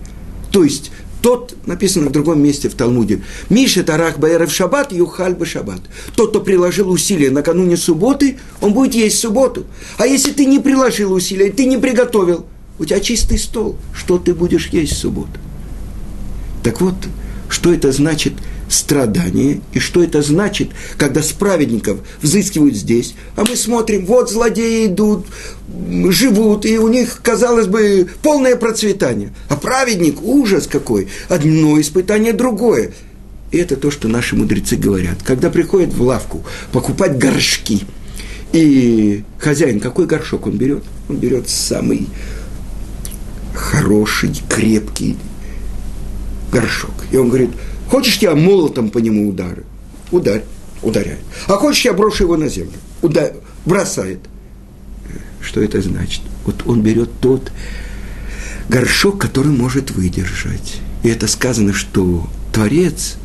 То 0.50 0.62
есть 0.62 0.92
тот, 1.20 1.54
написано 1.66 2.08
в 2.08 2.12
другом 2.12 2.42
месте 2.42 2.68
в 2.68 2.74
Талмуде, 2.74 3.22
Миша 3.48 3.82
Тарах 3.82 4.18
Баэров 4.18 4.52
Шаббат, 4.52 4.92
Юхаль 4.92 5.34
бы 5.34 5.46
Шаббат. 5.46 5.80
Тот, 6.14 6.30
кто 6.30 6.40
приложил 6.40 6.90
усилия 6.90 7.30
накануне 7.30 7.76
субботы, 7.76 8.38
он 8.60 8.72
будет 8.72 8.94
есть 8.94 9.18
субботу. 9.18 9.64
А 9.98 10.06
если 10.06 10.32
ты 10.32 10.44
не 10.46 10.58
приложил 10.58 11.12
усилия, 11.12 11.50
ты 11.50 11.66
не 11.66 11.76
приготовил, 11.76 12.46
у 12.78 12.84
тебя 12.84 13.00
чистый 13.00 13.38
стол, 13.38 13.76
что 13.94 14.18
ты 14.18 14.34
будешь 14.34 14.68
есть 14.68 14.92
в 14.92 14.98
субботу? 14.98 15.38
Так 16.62 16.80
вот, 16.80 16.94
что 17.48 17.72
это 17.72 17.90
значит– 17.90 18.34
страдание, 18.72 19.60
и 19.72 19.78
что 19.78 20.02
это 20.02 20.22
значит, 20.22 20.70
когда 20.96 21.22
с 21.22 21.32
праведников 21.32 21.98
взыскивают 22.20 22.74
здесь, 22.74 23.14
а 23.36 23.44
мы 23.48 23.56
смотрим, 23.56 24.06
вот 24.06 24.30
злодеи 24.30 24.86
идут, 24.86 25.26
живут, 26.08 26.66
и 26.66 26.78
у 26.78 26.88
них, 26.88 27.20
казалось 27.22 27.66
бы, 27.66 28.08
полное 28.22 28.56
процветание. 28.56 29.32
А 29.48 29.56
праведник, 29.56 30.22
ужас 30.22 30.66
какой, 30.66 31.08
одно 31.28 31.80
испытание 31.80 32.32
другое. 32.32 32.92
И 33.50 33.58
это 33.58 33.76
то, 33.76 33.90
что 33.90 34.08
наши 34.08 34.34
мудрецы 34.34 34.76
говорят. 34.76 35.22
Когда 35.22 35.50
приходят 35.50 35.92
в 35.92 36.02
лавку 36.02 36.42
покупать 36.72 37.18
горшки, 37.18 37.84
и 38.52 39.24
хозяин, 39.38 39.80
какой 39.80 40.06
горшок 40.06 40.46
он 40.46 40.56
берет? 40.58 40.84
Он 41.08 41.16
берет 41.16 41.48
самый 41.48 42.06
хороший, 43.54 44.32
крепкий 44.48 45.16
горшок. 46.50 46.92
И 47.10 47.16
он 47.16 47.28
говорит, 47.28 47.50
Хочешь, 47.92 48.16
я 48.22 48.34
молотом 48.34 48.88
по 48.88 48.96
нему 48.96 49.28
удары? 49.28 49.64
Ударь, 50.12 50.44
ударяет. 50.80 51.20
А 51.46 51.56
хочешь, 51.56 51.84
я 51.84 51.92
брошу 51.92 52.24
его 52.24 52.38
на 52.38 52.48
землю? 52.48 52.72
Удар, 53.02 53.34
бросает. 53.66 54.18
Что 55.42 55.60
это 55.60 55.82
значит? 55.82 56.22
Вот 56.46 56.62
он 56.64 56.80
берет 56.80 57.10
тот 57.20 57.52
горшок, 58.70 59.20
который 59.20 59.52
может 59.52 59.90
выдержать. 59.90 60.80
И 61.02 61.08
это 61.10 61.28
сказано, 61.28 61.74
что 61.74 62.26
Творец 62.50 63.16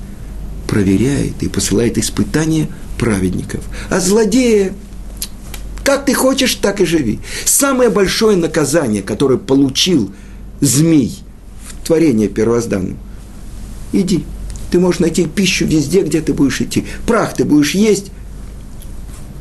проверяет 0.68 1.42
и 1.44 1.48
посылает 1.48 1.98
испытания 1.98 2.68
праведников. 3.00 3.64
А 3.90 4.02
злодея, 4.02 4.74
как 5.86 6.04
ты 6.04 6.14
хочешь, 6.14 6.56
так 6.56 6.82
и 6.82 6.86
живи. 6.86 7.22
Самое 7.46 7.90
большое 7.90 8.36
наказание, 8.36 9.02
которое 9.02 9.40
получил 9.40 10.12
змей 10.60 11.20
в 11.70 11.88
творении 11.88 12.28
первозданном, 12.28 12.98
иди, 13.94 14.26
ты 14.78 14.82
можешь 14.82 15.00
найти 15.00 15.26
пищу 15.26 15.66
везде, 15.66 16.04
где 16.04 16.22
ты 16.22 16.34
будешь 16.34 16.62
идти. 16.62 16.86
Прах 17.08 17.34
ты 17.34 17.46
будешь 17.46 17.72
есть. 17.72 18.12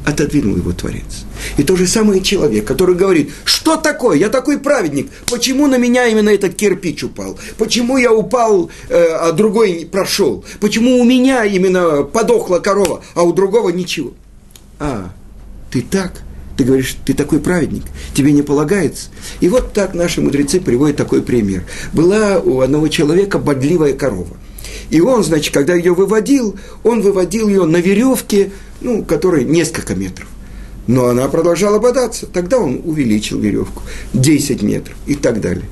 Отодвинул 0.06 0.56
его 0.56 0.72
Творец. 0.72 1.26
И 1.58 1.62
то 1.62 1.76
же 1.76 1.86
самое 1.86 2.22
человек, 2.22 2.64
который 2.64 2.94
говорит, 2.94 3.32
что 3.44 3.76
такое, 3.76 4.16
я 4.16 4.30
такой 4.30 4.58
праведник, 4.58 5.10
почему 5.28 5.66
на 5.66 5.76
меня 5.76 6.06
именно 6.06 6.30
этот 6.30 6.54
кирпич 6.54 7.04
упал, 7.04 7.38
почему 7.58 7.98
я 7.98 8.14
упал, 8.14 8.70
э, 8.88 9.08
а 9.12 9.32
другой 9.32 9.86
прошел, 9.92 10.42
почему 10.58 10.98
у 10.98 11.04
меня 11.04 11.44
именно 11.44 12.02
подохла 12.04 12.58
корова, 12.60 13.02
а 13.14 13.22
у 13.22 13.34
другого 13.34 13.68
ничего. 13.68 14.14
А, 14.78 15.10
ты 15.70 15.82
так, 15.82 16.22
ты 16.56 16.64
говоришь, 16.64 16.96
ты 17.04 17.12
такой 17.12 17.40
праведник, 17.40 17.82
тебе 18.14 18.32
не 18.32 18.40
полагается. 18.40 19.10
И 19.40 19.50
вот 19.50 19.74
так 19.74 19.92
наши 19.92 20.22
мудрецы 20.22 20.60
приводят 20.60 20.96
такой 20.96 21.20
пример. 21.20 21.64
Была 21.92 22.38
у 22.38 22.60
одного 22.60 22.88
человека 22.88 23.38
бодливая 23.38 23.92
корова. 23.92 24.38
И 24.90 25.00
он, 25.00 25.24
значит, 25.24 25.52
когда 25.52 25.74
ее 25.74 25.94
выводил, 25.94 26.56
он 26.84 27.00
выводил 27.00 27.48
ее 27.48 27.64
на 27.64 27.78
веревке, 27.78 28.50
ну, 28.80 29.04
которой 29.04 29.44
несколько 29.44 29.94
метров. 29.94 30.28
Но 30.86 31.06
она 31.06 31.26
продолжала 31.28 31.78
бодаться. 31.78 32.26
Тогда 32.26 32.58
он 32.58 32.80
увеличил 32.84 33.40
веревку 33.40 33.82
10 34.14 34.62
метров 34.62 34.96
и 35.06 35.14
так 35.14 35.40
далее. 35.40 35.64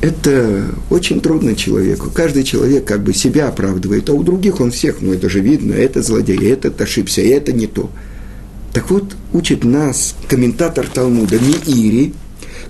Это 0.00 0.64
очень 0.90 1.20
трудно 1.20 1.56
человеку. 1.56 2.10
Каждый 2.10 2.44
человек 2.44 2.84
как 2.84 3.02
бы 3.02 3.12
себя 3.12 3.48
оправдывает, 3.48 4.08
а 4.08 4.12
у 4.12 4.22
других 4.22 4.60
он 4.60 4.70
всех, 4.70 5.00
ну 5.00 5.12
это 5.12 5.28
же 5.28 5.40
видно, 5.40 5.74
это 5.74 6.02
злодей, 6.02 6.38
этот 6.50 6.80
ошибся, 6.80 7.20
это 7.20 7.52
не 7.52 7.66
то. 7.66 7.90
Так 8.72 8.90
вот, 8.90 9.16
учит 9.32 9.64
нас 9.64 10.14
комментатор 10.28 10.86
Талмуда 10.86 11.38
Миири, 11.40 12.12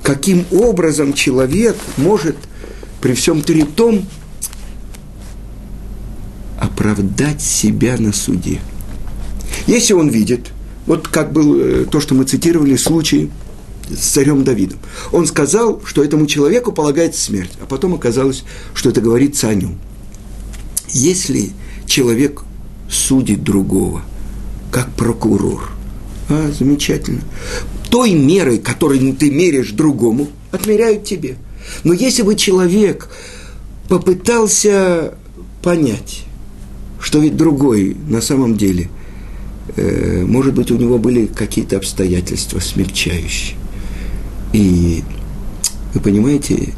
каким 0.03 0.47
образом 0.51 1.13
человек 1.13 1.77
может 1.99 2.37
при 3.01 3.15
всем 3.15 3.43
том 3.77 4.05
оправдать 6.59 7.41
себя 7.41 7.97
на 7.99 8.13
суде. 8.13 8.61
Если 9.67 9.93
он 9.93 10.09
видит, 10.09 10.49
вот 10.87 11.09
как 11.09 11.33
был 11.33 11.57
э, 11.57 11.85
то, 11.91 12.01
что 12.01 12.15
мы 12.15 12.25
цитировали, 12.25 12.77
случай 12.77 13.31
с 13.91 13.99
царем 13.99 14.45
Давидом. 14.45 14.79
Он 15.13 15.27
сказал, 15.27 15.81
что 15.85 16.03
этому 16.03 16.27
человеку 16.27 16.73
полагается 16.73 17.21
смерть, 17.23 17.53
а 17.63 17.67
потом 17.67 17.95
оказалось, 17.95 18.45
что 18.75 18.91
это 18.91 19.01
говорится 19.01 19.49
о 19.49 19.55
нем. 19.55 19.79
Если 20.91 21.51
человек 21.87 22.43
судит 22.91 23.45
другого, 23.45 24.03
как 24.71 24.91
прокурор, 24.93 25.71
А, 26.31 26.53
замечательно. 26.53 27.23
Той 27.91 28.13
мерой, 28.13 28.59
которой 28.59 29.13
ты 29.15 29.31
меряешь 29.31 29.71
другому, 29.71 30.29
отмеряют 30.51 31.05
тебе. 31.05 31.37
Но 31.85 31.93
если 31.93 32.23
бы 32.23 32.35
человек 32.35 33.09
попытался 33.89 35.15
понять, 35.63 36.25
что 37.01 37.19
ведь 37.19 37.37
другой 37.37 37.97
на 38.09 38.21
самом 38.21 38.57
деле, 38.57 38.89
э, 39.77 40.25
может 40.25 40.55
быть, 40.55 40.71
у 40.71 40.77
него 40.77 40.99
были 40.99 41.27
какие-то 41.27 41.77
обстоятельства 41.77 42.61
смягчающие. 42.61 43.57
И 44.53 45.03
вы 45.95 46.01
понимаете, 46.01 46.75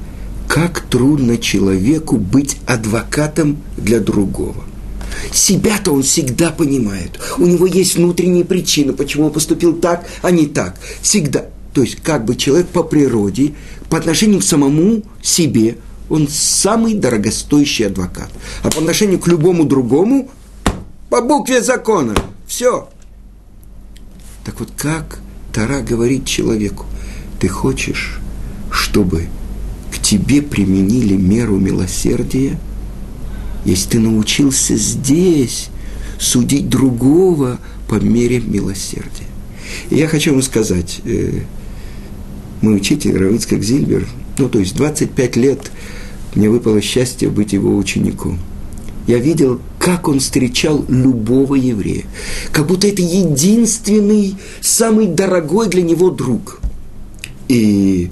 как 0.49 0.81
трудно 0.81 1.39
человеку 1.39 2.17
быть 2.17 2.59
адвокатом 2.67 3.59
для 3.77 4.01
другого. 4.01 4.65
Себя-то 5.33 5.93
он 5.93 6.03
всегда 6.03 6.51
понимает. 6.51 7.21
У 7.39 7.47
него 7.47 7.67
есть 7.67 7.97
внутренние 7.97 8.45
причины, 8.45 8.93
почему 8.93 9.27
он 9.27 9.33
поступил 9.33 9.75
так, 9.75 10.07
а 10.23 10.31
не 10.31 10.47
так. 10.47 10.77
Всегда. 11.03 11.47
То 11.75 11.83
есть, 11.83 11.97
как 11.97 12.25
бы 12.25 12.37
человек 12.37 12.69
по 12.69 12.83
природе, 12.83 13.55
по 13.89 13.99
отношению 13.99 14.41
к 14.41 14.45
самому 14.45 15.03
себе, 15.23 15.79
он 16.09 16.29
самый 16.29 16.95
дорогостоящий 16.95 17.87
адвокат. 17.87 18.31
А 18.63 18.71
по 18.71 18.79
отношению 18.79 19.21
к 19.21 19.29
любому 19.29 19.65
другому, 19.65 20.31
по 21.09 21.21
букве 21.21 21.63
закона. 21.63 22.15
Все. 22.47 22.89
Так 24.45 24.59
вот, 24.59 24.71
как 24.77 25.21
Тара 25.53 25.81
говорит 25.81 26.25
человеку, 26.25 26.87
ты 27.39 27.49
хочешь, 27.49 28.19
чтобы 28.71 29.29
к 29.93 29.99
тебе 30.01 30.43
применили 30.43 31.15
меру 31.15 31.57
милосердия– 31.59 32.59
если 33.65 33.91
ты 33.91 33.99
научился 33.99 34.77
здесь 34.77 35.69
судить 36.19 36.69
другого 36.69 37.59
по 37.89 37.95
мере 37.95 38.41
милосердия. 38.41 39.27
И 39.91 39.97
я 39.97 40.09
хочу 40.09 40.33
вам 40.33 40.43
сказать, 40.43 41.01
э, 41.05 41.43
мой 42.63 42.77
учитель 42.77 43.17
Равицкак 43.17 43.63
Зильбер, 43.63 44.07
ну, 44.39 44.49
то 44.49 44.59
есть 44.59 44.75
25 44.77 45.37
лет 45.37 45.71
мне 46.35 46.49
выпало 46.49 46.81
счастье 46.81 47.29
быть 47.29 47.53
его 47.53 47.77
учеником. 47.77 48.39
Я 49.07 49.19
видел, 49.19 49.61
как 49.79 50.09
он 50.09 50.21
встречал 50.21 50.85
любого 50.89 51.55
еврея, 51.55 52.05
как 52.53 52.67
будто 52.67 52.87
это 52.87 53.03
единственный, 53.03 54.37
самый 54.61 55.07
дорогой 55.09 55.69
для 55.69 55.83
него 55.83 56.11
друг. 56.11 56.61
И 57.49 58.11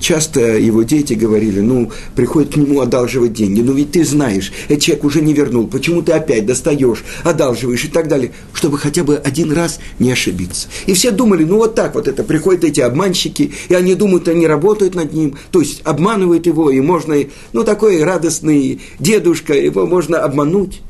часто 0.00 0.40
его 0.58 0.82
дети 0.82 1.14
говорили, 1.14 1.60
ну, 1.60 1.90
приходит 2.14 2.54
к 2.54 2.56
нему 2.56 2.80
одалживать 2.80 3.32
деньги, 3.32 3.60
ну 3.60 3.72
ведь 3.72 3.92
ты 3.92 4.04
знаешь, 4.04 4.52
этот 4.68 4.82
человек 4.82 5.04
уже 5.04 5.22
не 5.22 5.32
вернул, 5.32 5.66
почему 5.66 6.02
ты 6.02 6.12
опять 6.12 6.46
достаешь, 6.46 7.04
одалживаешь? 7.24 7.84
И 7.84 7.88
так 7.88 8.08
далее, 8.08 8.32
чтобы 8.52 8.78
хотя 8.78 9.04
бы 9.04 9.16
один 9.16 9.52
раз 9.52 9.80
не 9.98 10.12
ошибиться. 10.12 10.68
И 10.86 10.94
все 10.94 11.10
думали, 11.10 11.44
ну 11.44 11.56
вот 11.56 11.74
так 11.74 11.94
вот 11.94 12.08
это, 12.08 12.24
приходят 12.24 12.64
эти 12.64 12.80
обманщики, 12.80 13.52
и 13.68 13.74
они 13.74 13.94
думают, 13.94 14.28
они 14.28 14.46
работают 14.46 14.94
над 14.94 15.12
ним, 15.12 15.36
то 15.50 15.60
есть 15.60 15.82
обманывают 15.84 16.46
его, 16.46 16.70
и 16.70 16.80
можно, 16.80 17.16
ну 17.52 17.64
такой 17.64 18.02
радостный 18.02 18.80
дедушка, 18.98 19.54
его 19.54 19.86
можно 19.86 20.18
обмануть. 20.18 20.80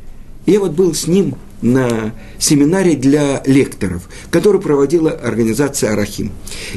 Я 0.46 0.60
вот 0.60 0.72
был 0.72 0.94
с 0.94 1.06
ним 1.06 1.34
на 1.62 2.14
семинаре 2.38 2.96
для 2.96 3.42
лекторов, 3.46 4.08
который 4.30 4.60
проводила 4.60 5.10
организация 5.10 5.92
«Арахим». 5.92 6.32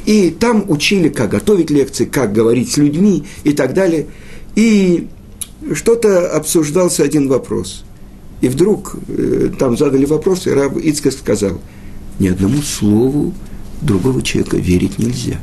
И 0.05 0.29
там 0.29 0.65
учили, 0.69 1.09
как 1.09 1.29
готовить 1.31 1.69
лекции, 1.69 2.05
как 2.05 2.33
говорить 2.33 2.71
с 2.71 2.77
людьми 2.77 3.25
и 3.43 3.53
так 3.53 3.73
далее. 3.73 4.07
И 4.55 5.07
что-то 5.73 6.29
обсуждался 6.29 7.03
один 7.03 7.27
вопрос. 7.27 7.83
И 8.41 8.49
вдруг 8.49 8.95
э, 9.07 9.51
там 9.57 9.77
задали 9.77 10.05
вопрос, 10.05 10.47
и 10.47 10.51
раб 10.51 10.77
Ицкак 10.77 11.13
сказал, 11.13 11.61
ни 12.19 12.27
одному 12.27 12.61
слову 12.61 13.33
другого 13.81 14.21
человека 14.21 14.57
верить 14.57 14.99
нельзя. 14.99 15.39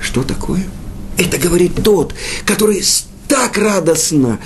Что 0.00 0.22
такое? 0.22 0.64
Это 1.18 1.36
говорит 1.38 1.72
тот, 1.82 2.14
который 2.46 2.82
так 3.26 3.58
радостно 3.58 4.38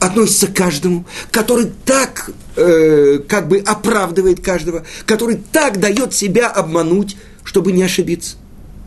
относится 0.00 0.46
к 0.46 0.54
каждому, 0.54 1.04
который 1.30 1.70
так 1.84 2.30
э, 2.56 3.20
как 3.28 3.48
бы 3.48 3.58
оправдывает 3.58 4.40
каждого, 4.40 4.84
который 5.06 5.38
так 5.52 5.78
дает 5.78 6.14
себя 6.14 6.48
обмануть, 6.48 7.16
чтобы 7.44 7.72
не 7.72 7.82
ошибиться. 7.82 8.36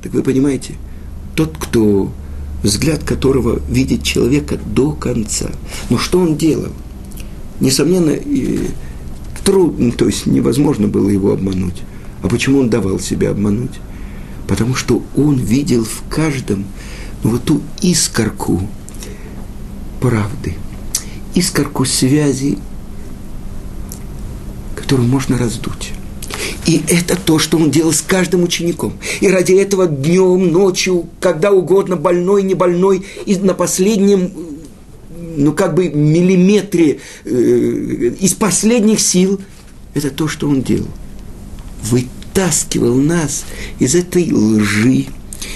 Так 0.02 0.12
вы 0.12 0.24
понимаете, 0.24 0.74
тот, 1.36 1.56
кто 1.58 2.12
взгляд 2.64 3.04
которого 3.04 3.62
видит 3.70 4.04
человека 4.04 4.58
до 4.58 4.92
конца. 4.92 5.52
Но 5.90 5.98
что 5.98 6.20
он 6.20 6.36
делал? 6.36 6.72
Несомненно, 7.60 8.18
трудно, 9.44 9.92
то 9.92 10.08
есть 10.08 10.26
невозможно 10.26 10.88
было 10.88 11.10
его 11.10 11.32
обмануть. 11.32 11.84
А 12.24 12.28
почему 12.28 12.60
он 12.60 12.70
давал 12.70 13.00
себя 13.00 13.30
обмануть? 13.30 13.80
Потому 14.48 14.76
что 14.76 15.04
он 15.16 15.38
видел 15.38 15.86
в 15.86 16.04
каждом 16.10 16.66
ну, 17.24 17.32
вот 17.32 17.44
ту 17.44 17.62
искорку 17.82 18.68
правды– 20.02 20.56
искорку 21.36 21.86
связи, 21.86 22.58
которую 24.76 25.08
можно 25.08 25.38
раздуть. 25.38 25.94
И 26.66 26.82
это 26.88 27.18
то, 27.18 27.40
что 27.40 27.58
он 27.58 27.72
делал 27.72 27.92
с 27.92 28.02
каждым 28.02 28.44
учеником. 28.44 28.94
И 29.22 29.28
ради 29.28 29.54
этого 29.54 29.88
днем, 29.88 30.52
ночью, 30.52 31.08
когда 31.20 31.52
угодно, 31.52 31.98
больной, 31.98 32.44
не 32.44 32.54
больной, 32.54 33.06
и 33.26 33.36
на 33.36 33.54
последнем, 33.54 34.32
ну 35.36 35.52
как 35.54 35.74
бы 35.76 35.90
миллиметре 35.90 37.00
э, 37.26 37.30
из 38.20 38.34
последних 38.34 39.02
сил, 39.02 39.42
это 39.94 40.10
то, 40.10 40.28
что 40.28 40.48
он 40.48 40.62
делал. 40.62 40.88
Вытаскивал 41.84 42.96
нас 42.96 43.44
из 43.80 43.96
этой 43.96 44.32
лжи, 44.32 45.08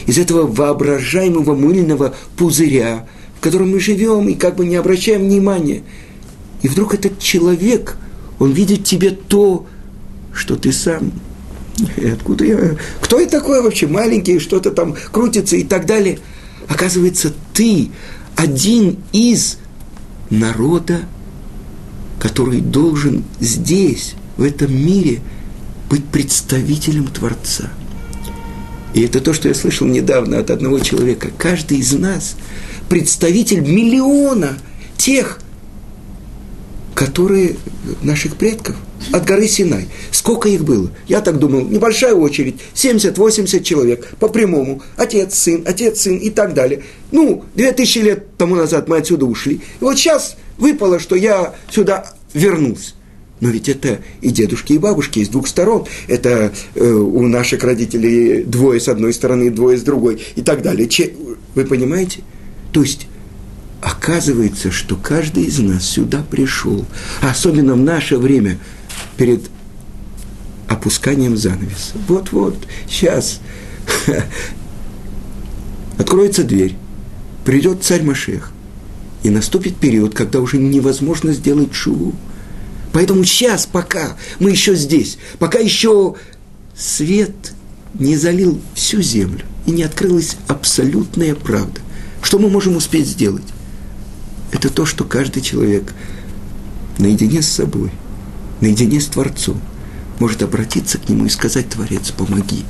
из 0.06 0.18
этого 0.18 0.46
воображаемого 0.46 1.56
мыльного 1.56 2.16
пузыря, 2.36 3.08
в 3.38 3.40
котором 3.40 3.72
мы 3.72 3.80
живем 3.80 4.28
и 4.28 4.34
как 4.34 4.56
бы 4.56 4.66
не 4.66 4.76
обращаем 4.76 5.22
внимания. 5.22 5.84
И 6.62 6.68
вдруг 6.68 6.94
этот 6.94 7.20
человек, 7.20 7.98
он 8.40 8.52
видит 8.52 8.84
тебе 8.84 9.12
то, 9.12 9.68
что 10.34 10.56
ты 10.56 10.72
сам. 10.72 11.12
Откуда 12.14 12.46
я? 12.46 12.78
Кто 13.02 13.20
я 13.20 13.28
такой 13.28 13.62
вообще? 13.62 13.86
Маленький, 13.88 14.40
что-то 14.40 14.72
там 14.72 14.96
крутится 15.12 15.56
и 15.56 15.64
так 15.64 15.86
далее. 15.86 16.20
Оказывается, 16.68 17.32
ты 17.54 17.92
один 18.36 18.98
из 19.14 19.60
народа, 20.32 21.02
который 22.20 22.62
должен 22.62 23.24
здесь, 23.40 24.16
в 24.38 24.44
этом 24.44 24.76
мире, 24.76 25.22
быть 25.90 26.06
представителем 26.06 27.08
Творца. 27.08 27.70
И 28.96 29.02
это 29.02 29.22
то, 29.22 29.34
что 29.34 29.48
я 29.48 29.54
слышал 29.54 29.86
недавно 29.86 30.40
от 30.40 30.50
одного 30.50 30.80
человека. 30.80 31.30
Каждый 31.38 31.78
из 31.78 31.94
нас– 31.94 32.36
представитель 32.90 33.62
миллиона 33.62 34.58
тех, 34.98 35.40
которые 36.96 37.56
наших 38.02 38.36
предков 38.38 38.76
от 39.12 39.26
горы 39.26 39.48
Синай. 39.48 39.88
Сколько 40.12 40.50
их 40.50 40.64
было? 40.64 40.90
Я 41.08 41.22
так 41.22 41.38
думал, 41.38 41.62
небольшая 41.62 42.14
очередь, 42.16 42.56
70-80 42.74 43.64
человек 43.64 44.08
по 44.20 44.28
прямому. 44.28 44.82
Отец, 44.96 45.36
сын, 45.36 45.64
отец, 45.66 46.02
сын 46.02 46.18
и 46.18 46.30
так 46.30 46.54
далее. 46.54 46.84
Ну, 47.12 47.46
2000 47.56 48.00
лет 48.00 48.38
тому 48.38 48.56
назад 48.56 48.88
мы 48.88 48.98
отсюда 48.98 49.26
ушли. 49.26 49.56
И 49.56 49.62
вот 49.84 49.98
сейчас 49.98 50.38
выпало, 50.58 51.00
что 51.00 51.16
я 51.16 51.54
сюда 51.70 52.14
вернулся. 52.34 52.94
Но 53.40 53.50
ведь 53.50 53.70
это 53.70 54.00
и 54.22 54.32
дедушки, 54.32 54.74
и 54.74 54.78
бабушки 54.80 55.20
из 55.20 55.30
двух 55.30 55.48
сторон. 55.48 55.86
Это 56.08 56.52
э, 56.74 56.92
у 56.92 57.28
наших 57.28 57.64
родителей 57.64 58.44
двое 58.44 58.80
с 58.80 58.88
одной 58.88 59.14
стороны, 59.14 59.52
двое 59.52 59.78
с 59.78 59.84
другой 59.84 60.20
и 60.36 60.42
так 60.42 60.64
далее. 60.64 60.90
Че, 60.90 61.12
вы 61.54 61.66
понимаете? 61.66 62.24
То 62.72 62.82
есть 62.82 63.08
оказывается, 63.82 64.72
что 64.72 64.96
каждый 64.96 65.44
из 65.44 65.60
нас 65.60 65.86
сюда 65.86 66.24
пришел, 66.24 66.86
особенно 67.22 67.74
в 67.74 67.78
наше 67.78 68.18
время, 68.18 68.58
перед 69.18 69.50
опусканием 70.68 71.38
занавеса. 71.38 71.94
Вот-вот, 72.08 72.58
сейчас 72.90 73.40
откроется 75.98 76.44
дверь, 76.44 76.76
придет 77.46 77.84
царь 77.84 78.04
Машех, 78.04 78.52
и 79.24 79.30
наступит 79.30 79.78
период, 79.78 80.14
когда 80.14 80.40
уже 80.40 80.58
невозможно 80.58 81.34
сделать 81.34 81.74
шуву. 81.74 82.14
Поэтому 82.94 83.24
сейчас, 83.26 83.66
пока 83.66 84.16
мы 84.40 84.52
еще 84.52 84.76
здесь, 84.76 85.18
пока 85.40 85.60
еще 85.60 86.16
свет 86.78 87.54
не 87.94 88.16
залил 88.16 88.62
всю 88.74 89.02
землю 89.02 89.44
и 89.66 89.72
не 89.72 89.84
открылась 89.84 90.38
абсолютная 90.48 91.36
правда, 91.36 91.82
что 92.22 92.40
мы 92.40 92.50
можем 92.50 92.76
успеть 92.76 93.08
сделать? 93.08 93.44
Это 94.52 94.70
то, 94.70 94.86
что 94.86 95.04
каждый 95.04 95.42
человек 95.42 95.94
наедине 96.98 97.42
с 97.42 97.48
собой, 97.48 97.92
наедине 98.62 99.02
с 99.02 99.06
Творцом, 99.06 99.60
может 100.20 100.42
обратиться 100.42 100.98
к 100.98 101.10
Нему 101.10 101.26
и 101.26 101.30
сказать, 101.30 101.70
Творец, 101.70 102.12
помоги, 102.12 102.64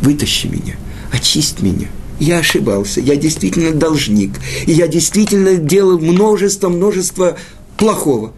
вытащи 0.00 0.46
меня, 0.46 0.76
очисть 1.12 1.60
меня. 1.62 1.88
Я 2.18 2.38
ошибался, 2.38 3.00
я 3.00 3.16
действительно 3.16 3.72
должник, 3.72 4.32
и 4.66 4.72
я 4.72 4.86
действительно 4.86 5.56
делал 5.56 5.98
множество, 5.98 6.68
множество 6.68 7.36
плохого. 7.76 8.32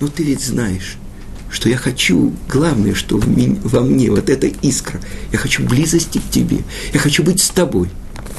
Но 0.00 0.08
ты 0.08 0.22
ведь 0.22 0.44
знаешь, 0.44 0.96
что 1.50 1.68
я 1.68 1.76
хочу, 1.76 2.32
главное, 2.48 2.94
что 2.94 3.18
во 3.18 3.80
мне, 3.80 4.10
вот 4.10 4.28
эта 4.28 4.48
искра, 4.62 5.00
я 5.32 5.38
хочу 5.38 5.64
близости 5.66 6.18
к 6.18 6.30
тебе, 6.30 6.58
я 6.92 7.00
хочу 7.00 7.22
быть 7.22 7.40
с 7.40 7.48
тобой. 7.50 7.88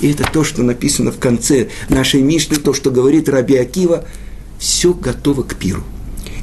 И 0.05 0.11
это 0.11 0.23
то, 0.23 0.43
что 0.43 0.61
написано 0.61 1.11
в 1.11 1.17
конце 1.17 1.69
нашей 1.89 2.21
Мишны, 2.21 2.57
то, 2.57 2.75
что 2.75 2.91
говорит 2.91 3.27
Раби 3.27 3.55
Акива, 3.55 4.05
все 4.59 4.93
готово 4.93 5.41
к 5.41 5.55
пиру. 5.55 5.83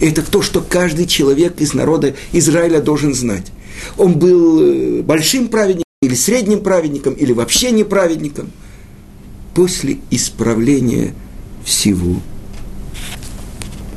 Это 0.01 0.21
то, 0.29 0.43
что 0.43 0.61
каждый 0.61 1.07
человек 1.07 1.61
из 1.61 1.73
народа 1.73 2.17
Израиля 2.33 2.81
должен 2.81 3.15
знать. 3.15 3.53
Он 3.97 4.19
был 4.19 4.61
э, 4.61 5.03
большим 5.03 5.47
праведником, 5.47 5.85
или 6.03 6.17
средним 6.17 6.59
праведником, 6.59 7.15
или 7.15 7.33
вообще 7.33 7.71
не 7.71 7.85
праведником. 7.85 8.51
После 9.55 9.99
исправления 10.11 11.15
всего 11.65 12.17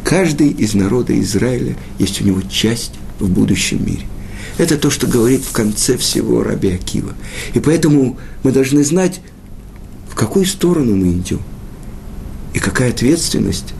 каждый 0.03 0.49
из 0.49 0.75
народа 0.75 1.19
Израиля 1.21 1.75
есть 1.97 2.21
у 2.21 2.23
него 2.23 2.41
часть 2.43 2.93
в 3.17 3.27
будущем 3.27 3.83
мире. 3.83 4.05
Это 4.59 4.77
то, 4.77 4.91
что 4.91 5.07
говорит 5.07 5.41
в 5.41 5.51
конце 5.53 5.97
всего 5.97 6.43
Раби 6.43 6.69
Акива. 6.69 7.13
И 7.55 7.59
поэтому 7.59 8.19
мы 8.43 8.51
должны 8.51 8.83
знать, 8.83 9.21
какую 10.15 10.45
сторону 10.45 10.95
мы 10.95 11.11
идем. 11.11 11.41
И 12.53 12.59
какая 12.59 12.89
ответственность 12.89 13.73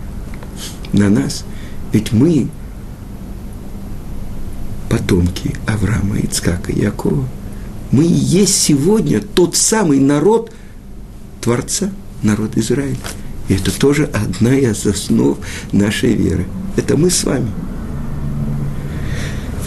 на 0.91 1.09
нас. 1.09 1.45
Ведь 1.93 2.11
мы 2.11 2.47
потомки 4.89 5.55
Авраама, 5.65 6.19
Ицкака, 6.19 6.71
Якова. 6.71 7.27
Мы 7.91 8.03
и 8.03 8.13
есть 8.13 8.55
сегодня 8.55 9.21
тот 9.21 9.55
самый 9.55 9.99
народ 9.99 10.51
Творца, 11.41 11.91
народ 12.21 12.57
Израиля. 12.57 12.97
И 13.47 13.53
это 13.53 13.77
тоже 13.77 14.05
одна 14.05 14.55
из 14.57 14.85
основ 14.85 15.37
нашей 15.71 16.13
веры. 16.13 16.45
Это 16.75 16.97
мы 16.97 17.09
с 17.09 17.23
вами. 17.23 17.49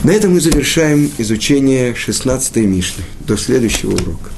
На 0.05 0.11
этом 0.11 0.35
мы 0.35 0.41
завершаем 0.41 1.11
изучение 1.19 1.93
16-й 1.93 2.67
Мишны. 2.67 3.05
До 3.27 3.37
следующего 3.37 3.93
урока. 3.93 4.31